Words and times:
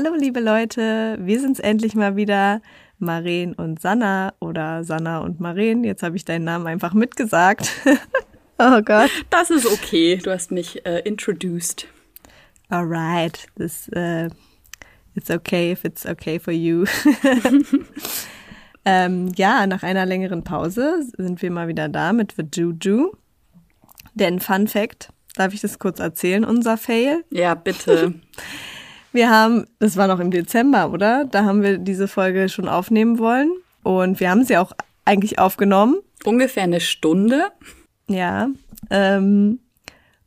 Hallo 0.00 0.14
liebe 0.14 0.38
Leute, 0.38 1.18
wir 1.20 1.40
sind's 1.40 1.58
endlich 1.58 1.96
mal 1.96 2.14
wieder, 2.14 2.62
Maren 3.00 3.52
und 3.54 3.80
Sanna 3.80 4.32
oder 4.38 4.84
Sanna 4.84 5.18
und 5.18 5.40
Maren. 5.40 5.82
Jetzt 5.82 6.04
habe 6.04 6.14
ich 6.14 6.24
deinen 6.24 6.44
Namen 6.44 6.68
einfach 6.68 6.94
mitgesagt. 6.94 7.72
oh 8.60 8.80
Gott. 8.82 9.10
Das 9.28 9.50
ist 9.50 9.66
okay, 9.66 10.20
du 10.22 10.30
hast 10.30 10.52
mich 10.52 10.86
äh, 10.86 11.00
introduced. 11.00 11.88
Alright, 12.68 13.48
this 13.56 13.88
uh, 13.88 14.28
it's 15.16 15.32
okay 15.32 15.72
if 15.72 15.84
it's 15.84 16.06
okay 16.06 16.38
for 16.38 16.52
you. 16.52 16.84
ähm, 18.84 19.32
ja, 19.34 19.66
nach 19.66 19.82
einer 19.82 20.06
längeren 20.06 20.44
Pause 20.44 21.08
sind 21.16 21.42
wir 21.42 21.50
mal 21.50 21.66
wieder 21.66 21.88
da 21.88 22.12
mit 22.12 22.34
The 22.36 22.44
Juju. 22.44 23.14
Denn 24.14 24.38
Fun 24.38 24.68
Fact, 24.68 25.08
darf 25.34 25.52
ich 25.54 25.60
das 25.60 25.80
kurz 25.80 25.98
erzählen, 25.98 26.44
unser 26.44 26.76
Fail? 26.76 27.24
Ja, 27.30 27.56
bitte. 27.56 28.14
Wir 29.12 29.30
haben, 29.30 29.66
das 29.78 29.96
war 29.96 30.06
noch 30.06 30.20
im 30.20 30.30
Dezember, 30.30 30.90
oder? 30.92 31.24
Da 31.24 31.44
haben 31.44 31.62
wir 31.62 31.78
diese 31.78 32.08
Folge 32.08 32.48
schon 32.48 32.68
aufnehmen 32.68 33.18
wollen. 33.18 33.50
Und 33.82 34.20
wir 34.20 34.30
haben 34.30 34.44
sie 34.44 34.56
auch 34.56 34.72
eigentlich 35.04 35.38
aufgenommen. 35.38 35.96
Ungefähr 36.24 36.64
eine 36.64 36.80
Stunde. 36.80 37.46
Ja. 38.08 38.48
Ähm, 38.90 39.60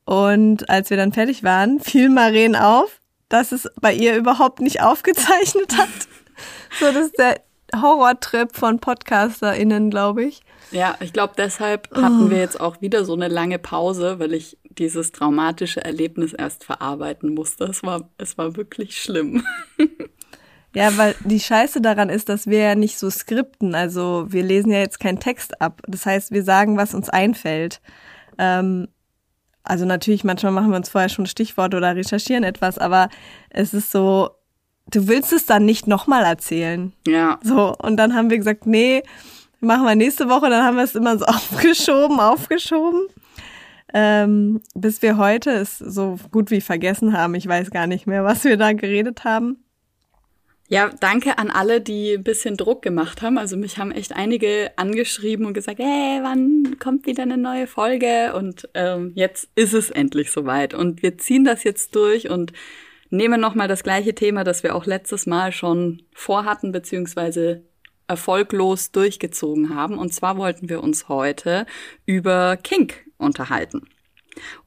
und 0.05 0.69
als 0.69 0.89
wir 0.89 0.97
dann 0.97 1.13
fertig 1.13 1.43
waren, 1.43 1.79
fiel 1.79 2.09
Maren 2.09 2.55
auf, 2.55 2.99
dass 3.29 3.51
es 3.51 3.69
bei 3.79 3.93
ihr 3.93 4.15
überhaupt 4.15 4.59
nicht 4.59 4.81
aufgezeichnet 4.81 5.77
hat. 5.77 5.87
so, 6.79 6.85
das 6.87 7.05
ist 7.05 7.19
der 7.19 7.39
Horrortrip 7.79 8.55
von 8.55 8.79
PodcasterInnen, 8.79 9.89
glaube 9.89 10.23
ich. 10.23 10.41
Ja, 10.71 10.95
ich 11.01 11.13
glaube, 11.13 11.33
deshalb 11.37 11.89
hatten 11.95 12.29
wir 12.29 12.37
jetzt 12.37 12.59
auch 12.59 12.81
wieder 12.81 13.03
so 13.03 13.13
eine 13.13 13.27
lange 13.27 13.59
Pause, 13.59 14.19
weil 14.19 14.33
ich 14.33 14.57
dieses 14.77 15.11
traumatische 15.11 15.83
Erlebnis 15.83 16.33
erst 16.33 16.63
verarbeiten 16.63 17.33
musste. 17.33 17.65
Es 17.65 17.83
war, 17.83 18.09
es 18.17 18.37
war 18.37 18.55
wirklich 18.55 19.01
schlimm. 19.01 19.45
Ja, 20.73 20.97
weil 20.97 21.15
die 21.25 21.41
Scheiße 21.41 21.81
daran 21.81 22.09
ist, 22.09 22.29
dass 22.29 22.47
wir 22.47 22.59
ja 22.59 22.75
nicht 22.75 22.97
so 22.97 23.09
skripten. 23.09 23.75
Also 23.75 24.27
wir 24.29 24.41
lesen 24.41 24.71
ja 24.71 24.79
jetzt 24.79 25.01
keinen 25.01 25.19
Text 25.19 25.59
ab. 25.61 25.81
Das 25.85 26.05
heißt, 26.05 26.31
wir 26.31 26.43
sagen, 26.43 26.77
was 26.77 26.93
uns 26.93 27.09
einfällt. 27.09 27.81
Ähm, 28.37 28.87
also 29.63 29.85
natürlich, 29.85 30.23
manchmal 30.23 30.53
machen 30.53 30.69
wir 30.69 30.77
uns 30.77 30.89
vorher 30.89 31.09
schon 31.09 31.25
Stichworte 31.25 31.77
oder 31.77 31.95
recherchieren 31.95 32.43
etwas, 32.43 32.77
aber 32.77 33.09
es 33.49 33.73
ist 33.73 33.91
so, 33.91 34.31
du 34.89 35.07
willst 35.07 35.33
es 35.33 35.45
dann 35.45 35.65
nicht 35.65 35.87
nochmal 35.87 36.23
erzählen. 36.23 36.93
Ja. 37.05 37.39
So, 37.43 37.75
und 37.77 37.97
dann 37.97 38.15
haben 38.15 38.29
wir 38.29 38.37
gesagt, 38.37 38.65
nee, 38.65 39.03
machen 39.59 39.85
wir 39.85 39.95
nächste 39.95 40.29
Woche, 40.29 40.49
dann 40.49 40.63
haben 40.63 40.77
wir 40.77 40.83
es 40.83 40.95
immer 40.95 41.17
so 41.17 41.25
aufgeschoben, 41.27 42.19
aufgeschoben. 42.19 43.07
Ähm, 43.93 44.61
bis 44.73 45.01
wir 45.01 45.17
heute 45.17 45.51
es 45.51 45.77
so 45.77 46.17
gut 46.31 46.51
wie 46.51 46.61
vergessen 46.61 47.13
haben. 47.13 47.35
Ich 47.35 47.47
weiß 47.47 47.71
gar 47.71 47.87
nicht 47.87 48.07
mehr, 48.07 48.23
was 48.23 48.43
wir 48.43 48.57
da 48.57 48.73
geredet 48.73 49.23
haben. 49.23 49.63
Ja, 50.71 50.89
danke 51.01 51.37
an 51.37 51.51
alle, 51.51 51.81
die 51.81 52.13
ein 52.13 52.23
bisschen 52.23 52.55
Druck 52.55 52.81
gemacht 52.81 53.21
haben. 53.21 53.37
Also 53.37 53.57
mich 53.57 53.77
haben 53.77 53.91
echt 53.91 54.15
einige 54.15 54.71
angeschrieben 54.77 55.45
und 55.45 55.53
gesagt, 55.53 55.79
hey, 55.79 56.21
wann 56.23 56.77
kommt 56.79 57.05
wieder 57.05 57.23
eine 57.23 57.37
neue 57.37 57.67
Folge? 57.67 58.33
Und 58.33 58.69
ähm, 58.73 59.11
jetzt 59.13 59.49
ist 59.55 59.73
es 59.73 59.89
endlich 59.89 60.31
soweit. 60.31 60.73
Und 60.73 61.03
wir 61.03 61.17
ziehen 61.17 61.43
das 61.43 61.65
jetzt 61.65 61.93
durch 61.93 62.29
und 62.29 62.53
nehmen 63.09 63.41
nochmal 63.41 63.67
das 63.67 63.83
gleiche 63.83 64.15
Thema, 64.15 64.45
das 64.45 64.63
wir 64.63 64.73
auch 64.73 64.85
letztes 64.85 65.25
Mal 65.25 65.51
schon 65.51 66.03
vorhatten, 66.13 66.71
beziehungsweise 66.71 67.63
erfolglos 68.07 68.93
durchgezogen 68.93 69.75
haben. 69.75 69.97
Und 69.97 70.13
zwar 70.13 70.37
wollten 70.37 70.69
wir 70.69 70.81
uns 70.81 71.09
heute 71.09 71.65
über 72.05 72.55
Kink 72.55 72.93
unterhalten. 73.21 73.87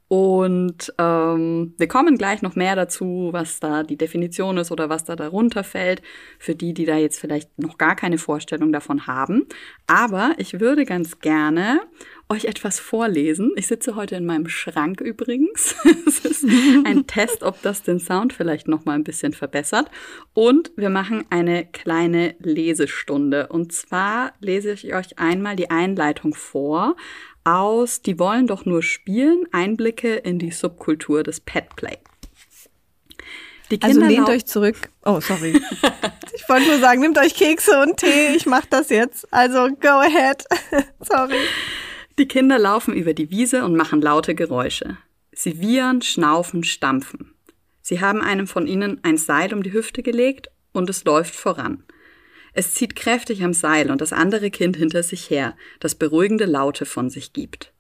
Und 0.09 0.92
ähm, 0.98 1.75
wir 1.79 1.89
kommen 1.89 2.19
gleich 2.19 2.42
noch 2.42 2.57
mehr 2.57 2.77
dazu, 2.77 3.31
was 3.33 3.59
da 3.59 3.83
die 3.83 3.97
Definition 3.97 4.59
ist 4.59 4.70
oder 4.70 4.89
was 4.89 5.05
da 5.05 5.17
darunter 5.17 5.65
fällt, 5.65 6.03
für 6.39 6.55
die, 6.55 6.75
die 6.75 6.85
da 6.85 6.97
jetzt 6.97 7.19
vielleicht 7.19 7.59
noch 7.59 7.79
gar 7.79 7.97
keine 7.97 8.19
Vorstellung 8.19 8.70
davon 8.70 9.07
haben. 9.07 9.47
Aber 9.87 10.35
ich 10.37 10.61
würde 10.61 10.85
ganz 10.85 11.20
gerne 11.20 11.81
euch 12.34 12.45
etwas 12.45 12.80
vorlesen. 12.80 13.52
Ich 13.56 13.67
sitze 13.67 13.95
heute 13.95 14.17
in 14.17 14.27
meinem 14.27 14.48
Schrank 14.48 15.00
übrigens. 15.00 15.74
es 16.06 16.20
ist 16.20 16.45
ein 16.84 17.06
Test, 17.06 17.42
ob 17.42 17.62
das 17.62 17.83
den 17.83 18.00
Sound 18.00 18.33
vielleicht 18.33 18.68
noch 18.68 18.84
mal 18.84 18.95
ein 18.95 19.05
bisschen 19.05 19.33
verbessert. 19.33 19.90
Und 20.33 20.72
wir 20.77 20.90
machen 20.90 21.24
eine 21.30 21.64
kleine 21.64 22.34
Lesestunde. 22.40 23.46
Und 23.48 23.72
zwar 23.72 24.33
lese 24.40 24.72
ich 24.72 24.95
euch 24.95 25.18
einmal 25.18 25.56
die 25.56 25.70
Einleitung 25.70 26.34
vor 26.34 26.96
aus 27.45 28.00
Die 28.00 28.18
wollen 28.18 28.46
doch 28.46 28.64
nur 28.64 28.83
spielen, 28.83 29.46
Einblicke 29.52 30.14
in 30.16 30.39
die 30.39 30.51
Subkultur 30.51 31.22
des 31.22 31.40
Petplay. 31.40 31.98
Die 33.70 33.80
also 33.83 34.01
Kinder 34.01 34.06
also 34.06 34.16
lehnt 34.16 34.28
euch 34.28 34.46
zurück. 34.46 34.77
Oh, 35.05 35.20
sorry. 35.20 35.61
ich 36.34 36.48
wollte 36.48 36.68
nur 36.68 36.78
sagen, 36.78 37.01
nehmt 37.01 37.18
euch 37.18 37.34
Kekse 37.34 37.83
und 37.83 37.98
Tee. 37.98 38.34
Ich 38.34 38.46
mach 38.46 38.64
das 38.66 38.89
jetzt. 38.90 39.30
Also 39.33 39.68
go 39.80 40.01
ahead. 40.01 40.45
sorry. 41.01 41.39
Die 42.17 42.29
Kinder 42.29 42.61
laufen 42.61 42.95
über 42.95 43.13
die 43.13 43.30
Wiese 43.30 43.64
und 43.64 43.75
machen 43.75 44.01
laute 44.01 44.36
Geräusche. 44.36 44.98
Sie 45.33 45.61
wiehern, 45.61 46.01
schnaufen, 46.01 46.63
stampfen. 46.63 47.35
Sie 47.83 48.01
haben 48.01 48.23
einem 48.23 48.47
von 48.47 48.69
ihnen 48.69 49.01
ein 49.02 49.17
Seil 49.17 49.52
um 49.52 49.64
die 49.64 49.73
Hüfte 49.73 50.05
gelegt 50.05 50.48
und 50.73 50.89
es 50.89 51.05
läuft 51.05 51.35
voran. 51.35 51.83
Es 52.52 52.73
zieht 52.73 52.95
kräftig 52.95 53.42
am 53.42 53.52
Seil 53.52 53.91
und 53.91 54.01
das 54.01 54.13
andere 54.13 54.52
Kind 54.52 54.77
hinter 54.77 55.02
sich 55.02 55.29
her, 55.29 55.57
das 55.80 55.97
beruhigende 55.97 56.45
Laute 56.45 56.86
von 56.86 57.11
sich 57.11 57.33
gibt. 57.33 57.73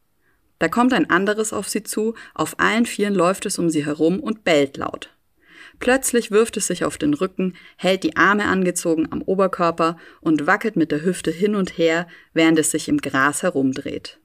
Da 0.58 0.66
kommt 0.66 0.92
ein 0.92 1.08
anderes 1.10 1.52
auf 1.52 1.68
sie 1.68 1.84
zu, 1.84 2.14
auf 2.34 2.58
allen 2.58 2.86
Vieren 2.86 3.14
läuft 3.14 3.46
es 3.46 3.60
um 3.60 3.70
sie 3.70 3.86
herum 3.86 4.18
und 4.18 4.42
bellt 4.42 4.76
laut. 4.76 5.10
Plötzlich 5.78 6.32
wirft 6.32 6.56
es 6.56 6.66
sich 6.66 6.84
auf 6.84 6.98
den 6.98 7.14
Rücken, 7.14 7.54
hält 7.76 8.02
die 8.02 8.16
Arme 8.16 8.46
angezogen 8.46 9.06
am 9.12 9.22
Oberkörper 9.22 9.96
und 10.20 10.46
wackelt 10.46 10.74
mit 10.74 10.90
der 10.90 11.04
Hüfte 11.04 11.30
hin 11.30 11.54
und 11.54 11.78
her, 11.78 12.08
während 12.32 12.58
es 12.58 12.72
sich 12.72 12.88
im 12.88 12.98
Gras 12.98 13.44
herumdreht. 13.44 14.18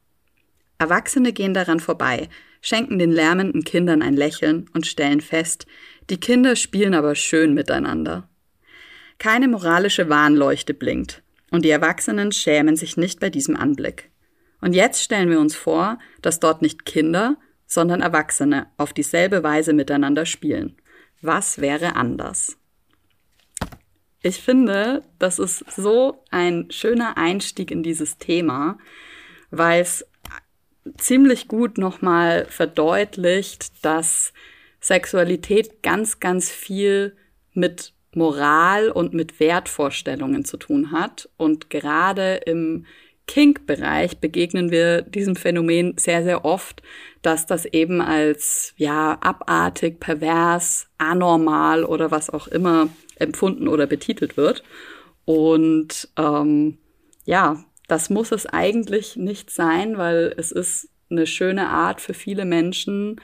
Erwachsene 0.79 1.33
gehen 1.33 1.53
daran 1.53 1.81
vorbei, 1.81 2.29
schenken 2.61 2.99
den 2.99 3.11
lärmenden 3.11 3.63
Kindern 3.63 4.01
ein 4.01 4.15
Lächeln 4.15 4.69
und 4.73 4.87
stellen 4.87 5.21
fest, 5.21 5.67
die 6.09 6.19
Kinder 6.19 6.55
spielen 6.55 6.93
aber 6.93 7.15
schön 7.15 7.53
miteinander. 7.53 8.29
Keine 9.17 9.49
moralische 9.49 10.09
Warnleuchte 10.09 10.73
blinkt, 10.73 11.21
und 11.51 11.65
die 11.65 11.69
Erwachsenen 11.69 12.31
schämen 12.31 12.77
sich 12.77 12.95
nicht 12.95 13.19
bei 13.19 13.29
diesem 13.29 13.57
Anblick. 13.57 14.09
Und 14.61 14.73
jetzt 14.73 15.03
stellen 15.03 15.29
wir 15.29 15.39
uns 15.39 15.55
vor, 15.55 15.99
dass 16.21 16.39
dort 16.39 16.61
nicht 16.61 16.85
Kinder, 16.85 17.37
sondern 17.65 18.01
Erwachsene 18.01 18.67
auf 18.77 18.93
dieselbe 18.93 19.43
Weise 19.43 19.73
miteinander 19.73 20.25
spielen. 20.25 20.77
Was 21.21 21.59
wäre 21.59 21.95
anders? 21.95 22.57
Ich 24.21 24.41
finde, 24.41 25.03
das 25.17 25.39
ist 25.39 25.63
so 25.75 26.23
ein 26.29 26.67
schöner 26.71 27.17
Einstieg 27.17 27.71
in 27.71 27.83
dieses 27.83 28.17
Thema, 28.17 28.77
weil 29.49 29.81
es 29.81 30.05
ziemlich 30.97 31.47
gut 31.47 31.77
nochmal 31.77 32.45
verdeutlicht, 32.45 33.85
dass 33.85 34.33
Sexualität 34.79 35.83
ganz, 35.83 36.19
ganz 36.19 36.49
viel 36.49 37.15
mit 37.53 37.93
Moral 38.13 38.89
und 38.89 39.13
mit 39.13 39.39
Wertvorstellungen 39.39 40.45
zu 40.45 40.57
tun 40.57 40.91
hat. 40.91 41.29
Und 41.37 41.69
gerade 41.69 42.35
im 42.45 42.85
Kink-Bereich 43.27 44.19
begegnen 44.19 44.71
wir 44.71 45.03
diesem 45.03 45.35
Phänomen 45.35 45.93
sehr, 45.97 46.23
sehr 46.23 46.45
oft, 46.45 46.81
dass 47.21 47.45
das 47.45 47.65
eben 47.65 48.01
als 48.01 48.73
ja 48.77 49.17
abartig, 49.21 49.99
pervers, 49.99 50.87
anormal 50.97 51.83
oder 51.83 52.09
was 52.09 52.31
auch 52.31 52.47
immer 52.47 52.89
empfunden 53.17 53.67
oder 53.67 53.85
betitelt 53.85 54.35
wird. 54.37 54.63
Und 55.25 56.09
ähm, 56.17 56.79
ja, 57.25 57.63
das 57.89 58.09
muss 58.09 58.31
es 58.31 58.45
eigentlich 58.45 59.17
nicht 59.17 59.49
sein, 59.49 59.97
weil 59.97 60.33
es 60.37 60.51
ist 60.51 60.89
eine 61.09 61.25
schöne 61.25 61.67
Art 61.69 62.01
für 62.01 62.13
viele 62.13 62.45
Menschen, 62.45 63.19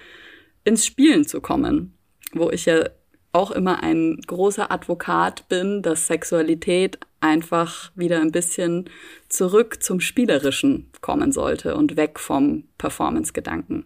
ins 0.63 0.85
Spielen 0.85 1.25
zu 1.25 1.39
kommen. 1.39 1.93
Wo 2.33 2.49
ich 2.49 2.65
ja 2.65 2.89
auch 3.31 3.51
immer 3.51 3.83
ein 3.83 4.19
großer 4.25 4.71
Advokat 4.71 5.47
bin, 5.47 5.81
dass 5.81 6.07
Sexualität 6.07 6.97
einfach 7.19 7.91
wieder 7.95 8.21
ein 8.21 8.31
bisschen 8.31 8.89
zurück 9.29 9.83
zum 9.83 9.99
Spielerischen 9.99 10.89
kommen 11.01 11.31
sollte 11.31 11.75
und 11.75 11.95
weg 11.95 12.19
vom 12.19 12.63
Performance-Gedanken. 12.77 13.85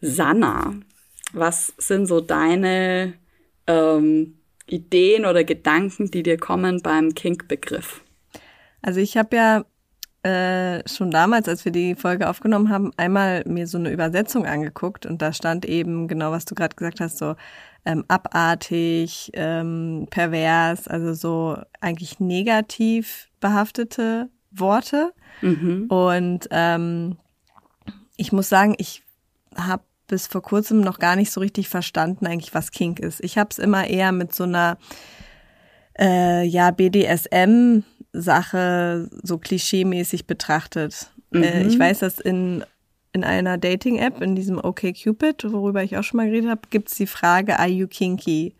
Sanna, 0.00 0.74
was 1.32 1.74
sind 1.78 2.06
so 2.06 2.20
deine 2.20 3.14
ähm, 3.66 4.38
Ideen 4.66 5.26
oder 5.26 5.44
Gedanken, 5.44 6.10
die 6.10 6.22
dir 6.22 6.38
kommen 6.38 6.82
beim 6.82 7.14
Kink-Begriff? 7.14 8.02
Also 8.82 9.00
ich 9.00 9.16
habe 9.16 9.36
ja 9.36 9.64
äh, 10.22 10.88
schon 10.88 11.10
damals, 11.10 11.48
als 11.48 11.64
wir 11.64 11.72
die 11.72 11.94
Folge 11.94 12.28
aufgenommen 12.28 12.68
haben, 12.68 12.92
einmal 12.96 13.42
mir 13.46 13.66
so 13.66 13.78
eine 13.78 13.90
Übersetzung 13.90 14.46
angeguckt 14.46 15.04
und 15.06 15.20
da 15.20 15.32
stand 15.32 15.64
eben 15.64 16.06
genau, 16.06 16.30
was 16.30 16.44
du 16.44 16.54
gerade 16.54 16.76
gesagt 16.76 17.00
hast, 17.00 17.18
so 17.18 17.34
ähm, 17.84 18.04
abartig, 18.06 19.30
ähm, 19.34 20.06
pervers, 20.10 20.86
also 20.86 21.14
so 21.14 21.58
eigentlich 21.80 22.20
negativ 22.20 23.30
behaftete 23.40 24.30
Worte. 24.52 25.12
Mhm. 25.40 25.86
Und 25.88 26.48
ähm, 26.52 27.16
ich 28.16 28.30
muss 28.30 28.48
sagen, 28.48 28.76
ich 28.78 29.02
habe 29.56 29.82
bis 30.06 30.28
vor 30.28 30.42
kurzem 30.42 30.80
noch 30.80 30.98
gar 30.98 31.16
nicht 31.16 31.32
so 31.32 31.40
richtig 31.40 31.68
verstanden, 31.68 32.26
eigentlich 32.26 32.54
was 32.54 32.70
Kink 32.70 33.00
ist. 33.00 33.24
Ich 33.24 33.38
habe 33.38 33.48
es 33.50 33.58
immer 33.58 33.88
eher 33.88 34.12
mit 34.12 34.34
so 34.34 34.44
einer 34.44 34.78
äh, 35.98 36.44
ja 36.44 36.70
BDSM-Sache 38.12 39.10
so 39.22 39.38
klischeemäßig 39.38 40.26
betrachtet. 40.26 41.10
Mhm. 41.30 41.42
Äh, 41.42 41.66
ich 41.66 41.78
weiß, 41.78 42.00
dass 42.00 42.18
in 42.18 42.64
in 43.14 43.24
einer 43.24 43.58
Dating-App, 43.58 44.22
in 44.22 44.34
diesem 44.34 44.56
OkCupid, 44.56 45.52
worüber 45.52 45.82
ich 45.82 45.98
auch 45.98 46.02
schon 46.02 46.16
mal 46.16 46.30
geredet 46.30 46.48
habe, 46.48 46.62
gibt's 46.70 46.94
die 46.94 47.06
Frage, 47.06 47.58
are 47.58 47.68
you 47.68 47.86
kinky? 47.86 48.54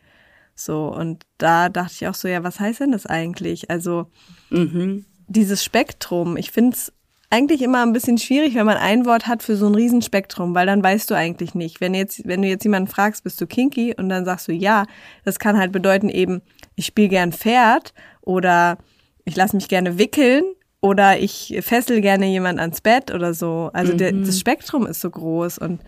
So, 0.55 0.89
und 0.89 1.25
da 1.39 1.71
dachte 1.71 1.95
ich 1.95 2.07
auch 2.07 2.15
so, 2.15 2.29
ja, 2.29 2.45
was 2.45 2.61
heißt 2.61 2.81
denn 2.81 2.93
das 2.93 3.07
eigentlich? 3.07 3.71
Also, 3.71 4.09
mhm. 4.51 5.07
dieses 5.27 5.65
Spektrum, 5.65 6.37
ich 6.37 6.51
finde 6.51 6.77
es 6.77 6.93
eigentlich 7.31 7.63
immer 7.63 7.83
ein 7.83 7.95
bisschen 7.95 8.19
schwierig, 8.19 8.55
wenn 8.55 8.67
man 8.67 8.77
ein 8.77 9.07
Wort 9.07 9.27
hat 9.27 9.43
für 9.43 9.57
so 9.57 9.67
ein 9.67 9.75
Riesenspektrum, 9.75 10.55
weil 10.55 10.67
dann 10.67 10.83
weißt 10.83 11.11
du 11.11 11.15
eigentlich 11.15 11.55
nicht. 11.55 11.81
Wenn 11.81 11.95
jetzt, 11.95 12.29
wenn 12.29 12.43
du 12.43 12.49
jetzt 12.49 12.65
jemanden 12.65 12.91
fragst, 12.91 13.25
bist 13.25 13.41
du 13.41 13.47
kinky 13.47 13.95
und 13.97 14.11
dann 14.11 14.27
sagst 14.27 14.49
du 14.49 14.53
ja, 14.53 14.85
das 15.25 15.39
kann 15.39 15.57
halt 15.57 15.73
bedeuten 15.73 16.11
eben, 16.11 16.43
ich 16.75 16.85
spiele 16.85 17.09
gern 17.09 17.33
Pferd 17.33 17.95
oder 18.21 18.77
ich 19.25 19.37
lasse 19.37 19.57
mich 19.57 19.69
gerne 19.69 19.99
wickeln 19.99 20.45
oder 20.81 21.19
ich 21.19 21.59
fessel 21.63 22.01
gerne 22.01 22.27
jemand 22.27 22.59
ans 22.59 22.81
Bett 22.81 23.13
oder 23.13 23.35
so. 23.35 23.71
Also 23.73 23.93
mhm. 23.93 23.99
der, 23.99 24.13
das 24.13 24.39
Spektrum 24.39 24.87
ist 24.87 25.01
so 25.01 25.11
groß 25.11 25.59
und 25.59 25.81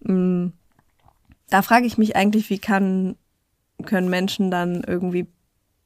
mh, 0.00 0.14
mm, 0.14 0.52
da 1.50 1.62
frage 1.62 1.86
ich 1.86 1.98
mich 1.98 2.16
eigentlich, 2.16 2.48
wie 2.48 2.58
kann 2.58 3.16
können 3.84 4.08
Menschen 4.10 4.50
dann 4.50 4.84
irgendwie 4.86 5.26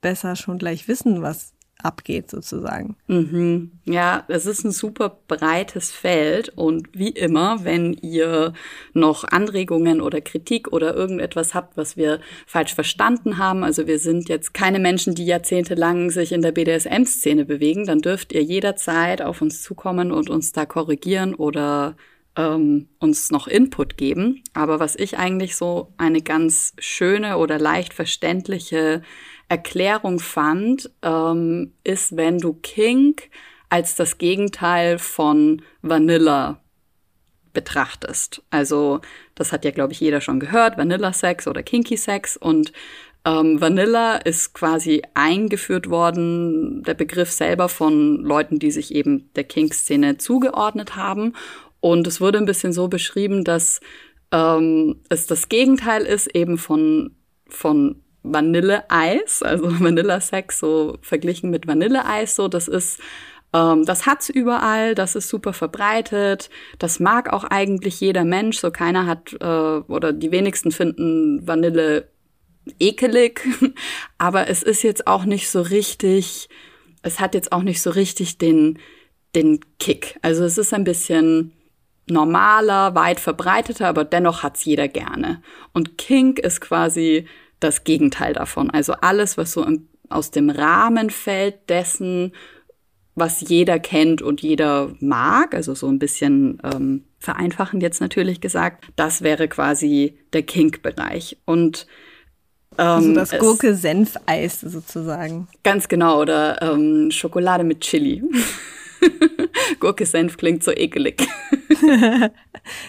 besser 0.01 0.37
schon 0.37 0.59
gleich 0.59 0.89
wissen, 0.89 1.23
was 1.23 1.55
abgeht 1.85 2.31
sozusagen. 2.31 2.97
Mhm. 3.07 3.73
Ja, 3.85 4.25
es 4.29 4.47
ist 4.47 4.65
ein 4.65 4.73
super 4.73 5.19
breites 5.29 5.91
Feld 5.91 6.51
und 6.51 6.89
wie 6.93 7.11
immer, 7.11 7.65
wenn 7.65 7.93
ihr 7.95 8.53
noch 8.93 9.25
Anregungen 9.25 10.01
oder 10.01 10.21
Kritik 10.21 10.73
oder 10.73 10.95
irgendetwas 10.95 11.55
habt, 11.55 11.77
was 11.77 11.97
wir 11.97 12.21
falsch 12.47 12.75
verstanden 12.75 13.39
haben, 13.39 13.65
also 13.65 13.87
wir 13.87 13.99
sind 13.99 14.29
jetzt 14.29 14.55
keine 14.55 14.79
Menschen, 14.79 15.15
die 15.15 15.27
jahrzehntelang 15.27 16.11
sich 16.11 16.33
in 16.33 16.43
der 16.43 16.53
BDSM-Szene 16.53 17.45
bewegen, 17.45 17.85
dann 17.87 18.01
dürft 18.01 18.33
ihr 18.33 18.43
jederzeit 18.43 19.23
auf 19.23 19.43
uns 19.43 19.63
zukommen 19.63 20.13
und 20.13 20.31
uns 20.31 20.53
da 20.53 20.67
korrigieren 20.67 21.35
oder 21.35 21.97
ähm, 22.37 22.89
uns 22.99 23.31
noch 23.31 23.47
Input 23.47 23.97
geben. 23.97 24.43
Aber 24.55 24.81
was 24.81 24.97
ich 24.97 25.19
eigentlich 25.19 25.57
so 25.57 25.93
eine 25.97 26.23
ganz 26.23 26.75
schöne 26.79 27.39
oder 27.39 27.59
leicht 27.59 27.95
verständliche 27.95 29.03
Erklärung 29.49 30.19
fand, 30.19 30.91
ähm, 31.03 31.75
ist, 31.85 32.17
wenn 32.17 32.39
du 32.39 32.55
Kink 32.55 33.31
als 33.69 33.97
das 33.97 34.19
Gegenteil 34.19 34.99
von 34.99 35.63
Vanilla 35.83 36.61
betrachtest. 37.53 38.43
Also 38.51 39.01
das 39.35 39.53
hat 39.53 39.65
ja, 39.65 39.71
glaube 39.71 39.93
ich, 39.93 40.01
jeder 40.01 40.21
schon 40.21 40.41
gehört, 40.41 40.77
Vanilla-Sex 40.77 41.47
oder 41.47 41.63
Kinky-Sex. 41.63 42.37
Und 42.37 42.73
ähm, 43.25 43.61
Vanilla 43.61 44.17
ist 44.17 44.53
quasi 44.55 45.03
eingeführt 45.15 45.89
worden, 45.89 46.83
der 46.83 46.95
Begriff 46.95 47.31
selber 47.31 47.69
von 47.69 48.17
Leuten, 48.17 48.59
die 48.59 48.71
sich 48.71 48.95
eben 48.95 49.31
der 49.35 49.45
Kink-Szene 49.45 50.19
zugeordnet 50.19 50.97
haben. 50.97 51.33
Und 51.85 52.07
es 52.07 52.19
wurde 52.19 52.39
ein 52.39 52.47
bisschen 52.47 52.73
so 52.73 52.89
beschrieben, 52.89 53.45
dass 53.45 53.83
ähm, 54.33 55.03
es 55.11 55.27
das 55.27 55.51
Gegenteil 55.51 56.05
ist 56.05 56.35
eben 56.35 56.57
von, 56.57 57.15
von 57.47 58.01
Vanilleeis, 58.23 59.43
also 59.43 59.65
Vanilla-Sex, 59.81 60.61
so 60.61 60.97
verglichen 61.03 61.51
mit 61.51 61.67
Vanilleeis, 61.67 62.37
so 62.37 62.49
das 62.49 62.69
ist 62.69 63.01
ähm, 63.53 63.85
das 63.85 64.07
hat's 64.07 64.31
überall, 64.31 64.95
das 64.95 65.15
ist 65.15 65.29
super 65.29 65.53
verbreitet, 65.53 66.49
das 66.79 67.01
mag 67.01 67.31
auch 67.31 67.45
eigentlich 67.45 68.01
jeder 68.01 68.25
Mensch, 68.25 68.61
so 68.61 68.71
keiner 68.71 69.05
hat 69.05 69.35
äh, 69.39 69.45
oder 69.45 70.15
die 70.15 70.33
wenigsten 70.33 70.71
finden 70.71 71.47
Vanille 71.47 72.09
ekelig, 72.81 73.43
aber 74.17 74.49
es 74.49 74.63
ist 74.63 74.85
jetzt 74.85 75.07
auch 75.07 75.27
nicht 75.27 75.51
so 75.51 75.61
richtig, 75.61 76.49
es 77.03 77.21
hat 77.21 77.35
jetzt 77.35 77.53
auch 77.53 77.63
nicht 77.63 77.83
so 77.83 77.91
richtig 77.91 78.39
den 78.39 78.79
den 79.35 79.61
Kick. 79.81 80.17
Also 80.23 80.45
es 80.45 80.57
ist 80.59 80.73
ein 80.73 80.85
bisschen 80.85 81.53
normaler, 82.09 82.95
weit 82.95 83.21
verbreiteter, 83.21 83.89
aber 83.89 84.05
dennoch 84.05 84.43
hat's 84.43 84.65
jeder 84.65 84.89
gerne. 84.89 85.43
Und 85.73 85.99
Kink 85.99 86.39
ist 86.39 86.61
quasi 86.61 87.27
das 87.61 87.85
Gegenteil 87.85 88.35
davon. 88.35 88.71
Also 88.71 88.93
alles, 88.95 89.39
was 89.39 89.53
so 89.53 89.65
im, 89.65 89.89
aus 90.09 90.31
dem 90.31 90.51
Rahmen 90.51 91.11
fällt 91.11 91.69
dessen, 91.71 92.33
was 93.15 93.41
jeder 93.49 93.79
kennt 93.79 94.23
und 94.23 94.43
jeder 94.43 94.93
mag, 95.01 95.55
also 95.55 95.75
so 95.75 95.87
ein 95.89 95.99
bisschen 95.99 96.61
ähm, 96.65 97.05
vereinfachend 97.19 97.83
jetzt 97.83 98.01
natürlich 98.01 98.41
gesagt, 98.41 98.87
das 98.97 99.23
wäre 99.23 99.49
quasi 99.49 100.19
der 100.33 100.43
Kink-Bereich. 100.43 101.39
Und 101.45 101.87
ähm, 102.77 102.87
also 102.87 103.15
das 103.15 103.39
Gurke-Senf-Eis 103.39 104.61
sozusagen. 104.61 105.49
Ganz 105.63 105.89
genau, 105.89 106.21
oder 106.21 106.61
ähm, 106.61 107.11
Schokolade 107.11 107.65
mit 107.65 107.81
Chili. 107.81 108.23
Gurke-Senf 109.81 110.37
klingt 110.37 110.63
so 110.63 110.73
ekelig. 110.73 111.27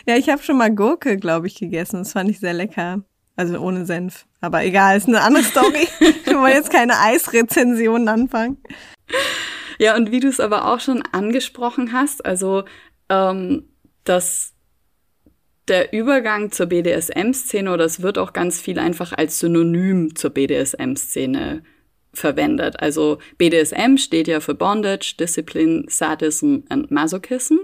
ja, 0.07 0.15
ich 0.17 0.29
habe 0.29 0.43
schon 0.43 0.57
mal 0.57 0.73
Gurke, 0.73 1.17
glaube 1.17 1.47
ich, 1.47 1.55
gegessen. 1.55 1.99
Das 1.99 2.13
fand 2.13 2.29
ich 2.29 2.39
sehr 2.39 2.53
lecker. 2.53 3.03
Also 3.35 3.59
ohne 3.59 3.85
Senf. 3.85 4.25
Aber 4.39 4.63
egal, 4.63 4.97
ist 4.97 5.07
eine 5.07 5.21
andere 5.21 5.43
Story. 5.43 5.87
Wir 6.25 6.39
wollen 6.39 6.53
jetzt 6.53 6.71
keine 6.71 6.99
Eisrezensionen 6.99 8.07
anfangen. 8.07 8.57
Ja, 9.77 9.95
und 9.95 10.11
wie 10.11 10.21
du 10.21 10.29
es 10.29 10.39
aber 10.39 10.71
auch 10.71 10.79
schon 10.79 11.01
angesprochen 11.11 11.91
hast, 11.91 12.25
also 12.25 12.63
ähm, 13.09 13.69
dass 14.05 14.53
der 15.67 15.93
Übergang 15.93 16.51
zur 16.51 16.67
BDSM-Szene 16.67 17.73
oder 17.73 17.85
es 17.85 18.01
wird 18.01 18.17
auch 18.17 18.33
ganz 18.33 18.61
viel 18.61 18.79
einfach 18.79 19.13
als 19.13 19.39
Synonym 19.39 20.15
zur 20.15 20.29
BDSM-Szene 20.29 21.63
verwendet. 22.15 22.79
Also 22.79 23.19
BDSM 23.37 23.97
steht 23.97 24.27
ja 24.27 24.39
für 24.39 24.55
Bondage, 24.55 25.15
Discipline, 25.19 25.85
Sadism 25.87 26.59
and 26.69 26.91
Masochism. 26.91 27.57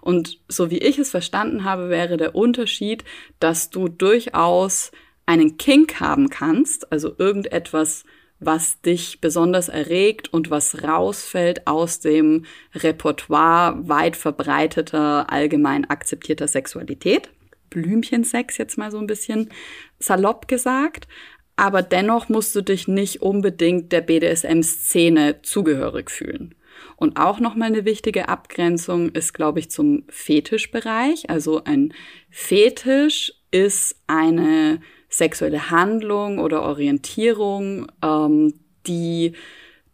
Und 0.00 0.38
so 0.48 0.70
wie 0.70 0.78
ich 0.78 0.98
es 0.98 1.10
verstanden 1.10 1.64
habe, 1.64 1.90
wäre 1.90 2.16
der 2.16 2.34
Unterschied, 2.34 3.04
dass 3.40 3.70
du 3.70 3.88
durchaus 3.88 4.92
einen 5.26 5.58
Kink 5.58 6.00
haben 6.00 6.30
kannst, 6.30 6.92
also 6.92 7.14
irgendetwas, 7.18 8.04
was 8.38 8.80
dich 8.82 9.20
besonders 9.20 9.68
erregt 9.68 10.32
und 10.32 10.50
was 10.50 10.82
rausfällt 10.82 11.66
aus 11.66 12.00
dem 12.00 12.44
Repertoire 12.74 13.88
weit 13.88 14.16
verbreiteter, 14.16 15.30
allgemein 15.30 15.88
akzeptierter 15.88 16.46
Sexualität. 16.46 17.30
Blümchensex 17.70 18.58
jetzt 18.58 18.78
mal 18.78 18.90
so 18.90 18.98
ein 18.98 19.06
bisschen 19.06 19.50
salopp 19.98 20.48
gesagt 20.48 21.08
aber 21.56 21.82
dennoch 21.82 22.28
musst 22.28 22.54
du 22.54 22.62
dich 22.62 22.86
nicht 22.86 23.22
unbedingt 23.22 23.90
der 23.92 24.02
BDSM-Szene 24.02 25.42
zugehörig 25.42 26.10
fühlen. 26.10 26.54
Und 26.96 27.18
auch 27.18 27.40
nochmal 27.40 27.68
eine 27.68 27.84
wichtige 27.84 28.28
Abgrenzung 28.28 29.10
ist, 29.10 29.32
glaube 29.32 29.60
ich, 29.60 29.70
zum 29.70 30.04
Fetischbereich. 30.08 31.30
Also 31.30 31.64
ein 31.64 31.94
Fetisch 32.30 33.32
ist 33.50 33.96
eine 34.06 34.80
sexuelle 35.08 35.70
Handlung 35.70 36.38
oder 36.38 36.62
Orientierung, 36.62 37.86
ähm, 38.02 38.54
die 38.86 39.32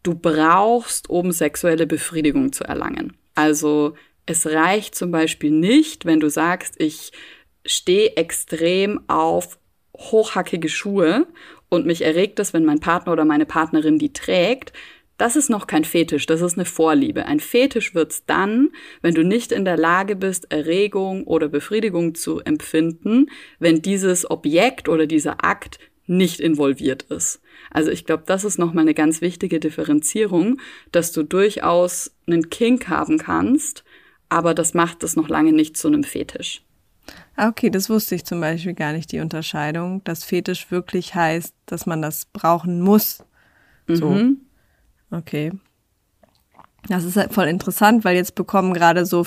du 0.03 0.15
brauchst, 0.15 1.09
um 1.09 1.31
sexuelle 1.31 1.87
Befriedigung 1.87 2.53
zu 2.53 2.65
erlangen. 2.65 3.17
Also 3.35 3.95
es 4.27 4.47
reicht 4.47 4.95
zum 4.95 5.11
Beispiel 5.11 5.51
nicht, 5.51 6.05
wenn 6.05 6.21
du 6.21 6.29
sagst, 6.29 6.75
ich 6.79 7.13
stehe 7.65 8.17
extrem 8.17 9.01
auf 9.09 9.59
hochhackige 9.97 10.69
Schuhe 10.69 11.27
und 11.69 11.87
mich 11.87 12.03
erregt 12.03 12.39
es, 12.41 12.53
wenn 12.53 12.65
mein 12.65 12.81
Partner 12.81 13.13
oder 13.13 13.25
meine 13.25 13.47
Partnerin 13.47 13.99
die 13.99 14.13
trägt, 14.13 14.73
das 15.19 15.37
ist 15.37 15.51
noch 15.51 15.67
kein 15.67 15.85
Fetisch, 15.85 16.27
das 16.27 16.41
ist 16.41 16.59
eine 16.59 16.65
Vorliebe. 16.65 17.27
Ein 17.27 17.39
Fetisch 17.39 17.95
wird's 17.95 18.25
dann, 18.27 18.71
wenn 19.03 19.15
du 19.15 19.23
nicht 19.23 19.53
in 19.53 19.65
der 19.65 19.77
Lage 19.77 20.17
bist, 20.17 20.51
Erregung 20.51 21.25
oder 21.25 21.49
Befriedigung 21.49 22.15
zu 22.15 22.41
empfinden, 22.41 23.31
wenn 23.61 23.83
dieses 23.83 24.29
Objekt 24.29 24.89
oder 24.89 25.07
dieser 25.07 25.45
Akt 25.45 25.79
nicht 26.07 26.41
involviert 26.41 27.05
ist. 27.05 27.41
Also 27.71 27.91
ich 27.91 28.05
glaube, 28.05 28.25
das 28.27 28.45
ist 28.45 28.59
nochmal 28.59 28.83
eine 28.83 28.95
ganz 28.95 29.21
wichtige 29.21 29.61
Differenzierung, 29.61 30.61
dass 30.91 31.13
du 31.13 31.23
durchaus 31.23 32.15
einen 32.27 32.51
Kink 32.51 32.89
haben 32.89 33.19
kannst, 33.19 33.85
aber 34.29 34.55
das 34.55 34.75
macht 34.75 35.05
es 35.05 35.15
noch 35.15 35.29
lange 35.29 35.53
nicht 35.53 35.77
zu 35.77 35.89
einem 35.89 36.05
Fetisch. 36.05 36.63
Ah, 37.37 37.49
okay, 37.49 37.71
das 37.71 37.89
wusste 37.89 38.15
ich 38.15 38.25
zum 38.25 38.41
Beispiel 38.41 38.75
gar 38.75 38.93
nicht, 38.93 39.11
die 39.13 39.21
Unterscheidung, 39.21 40.05
dass 40.05 40.25
Fetisch 40.25 40.71
wirklich 40.71 41.15
heißt, 41.15 41.55
dass 41.67 41.87
man 41.87 42.03
das 42.03 42.27
brauchen 42.27 42.81
muss. 42.81 43.25
So. 43.89 44.11
Mhm. 44.11 44.39
Okay. 45.11 45.53
Das 46.89 47.05
ist 47.05 47.17
halt 47.17 47.33
voll 47.33 47.47
interessant, 47.47 48.05
weil 48.05 48.17
jetzt 48.17 48.35
bekommen 48.35 48.75
gerade 48.75 49.07
so 49.07 49.25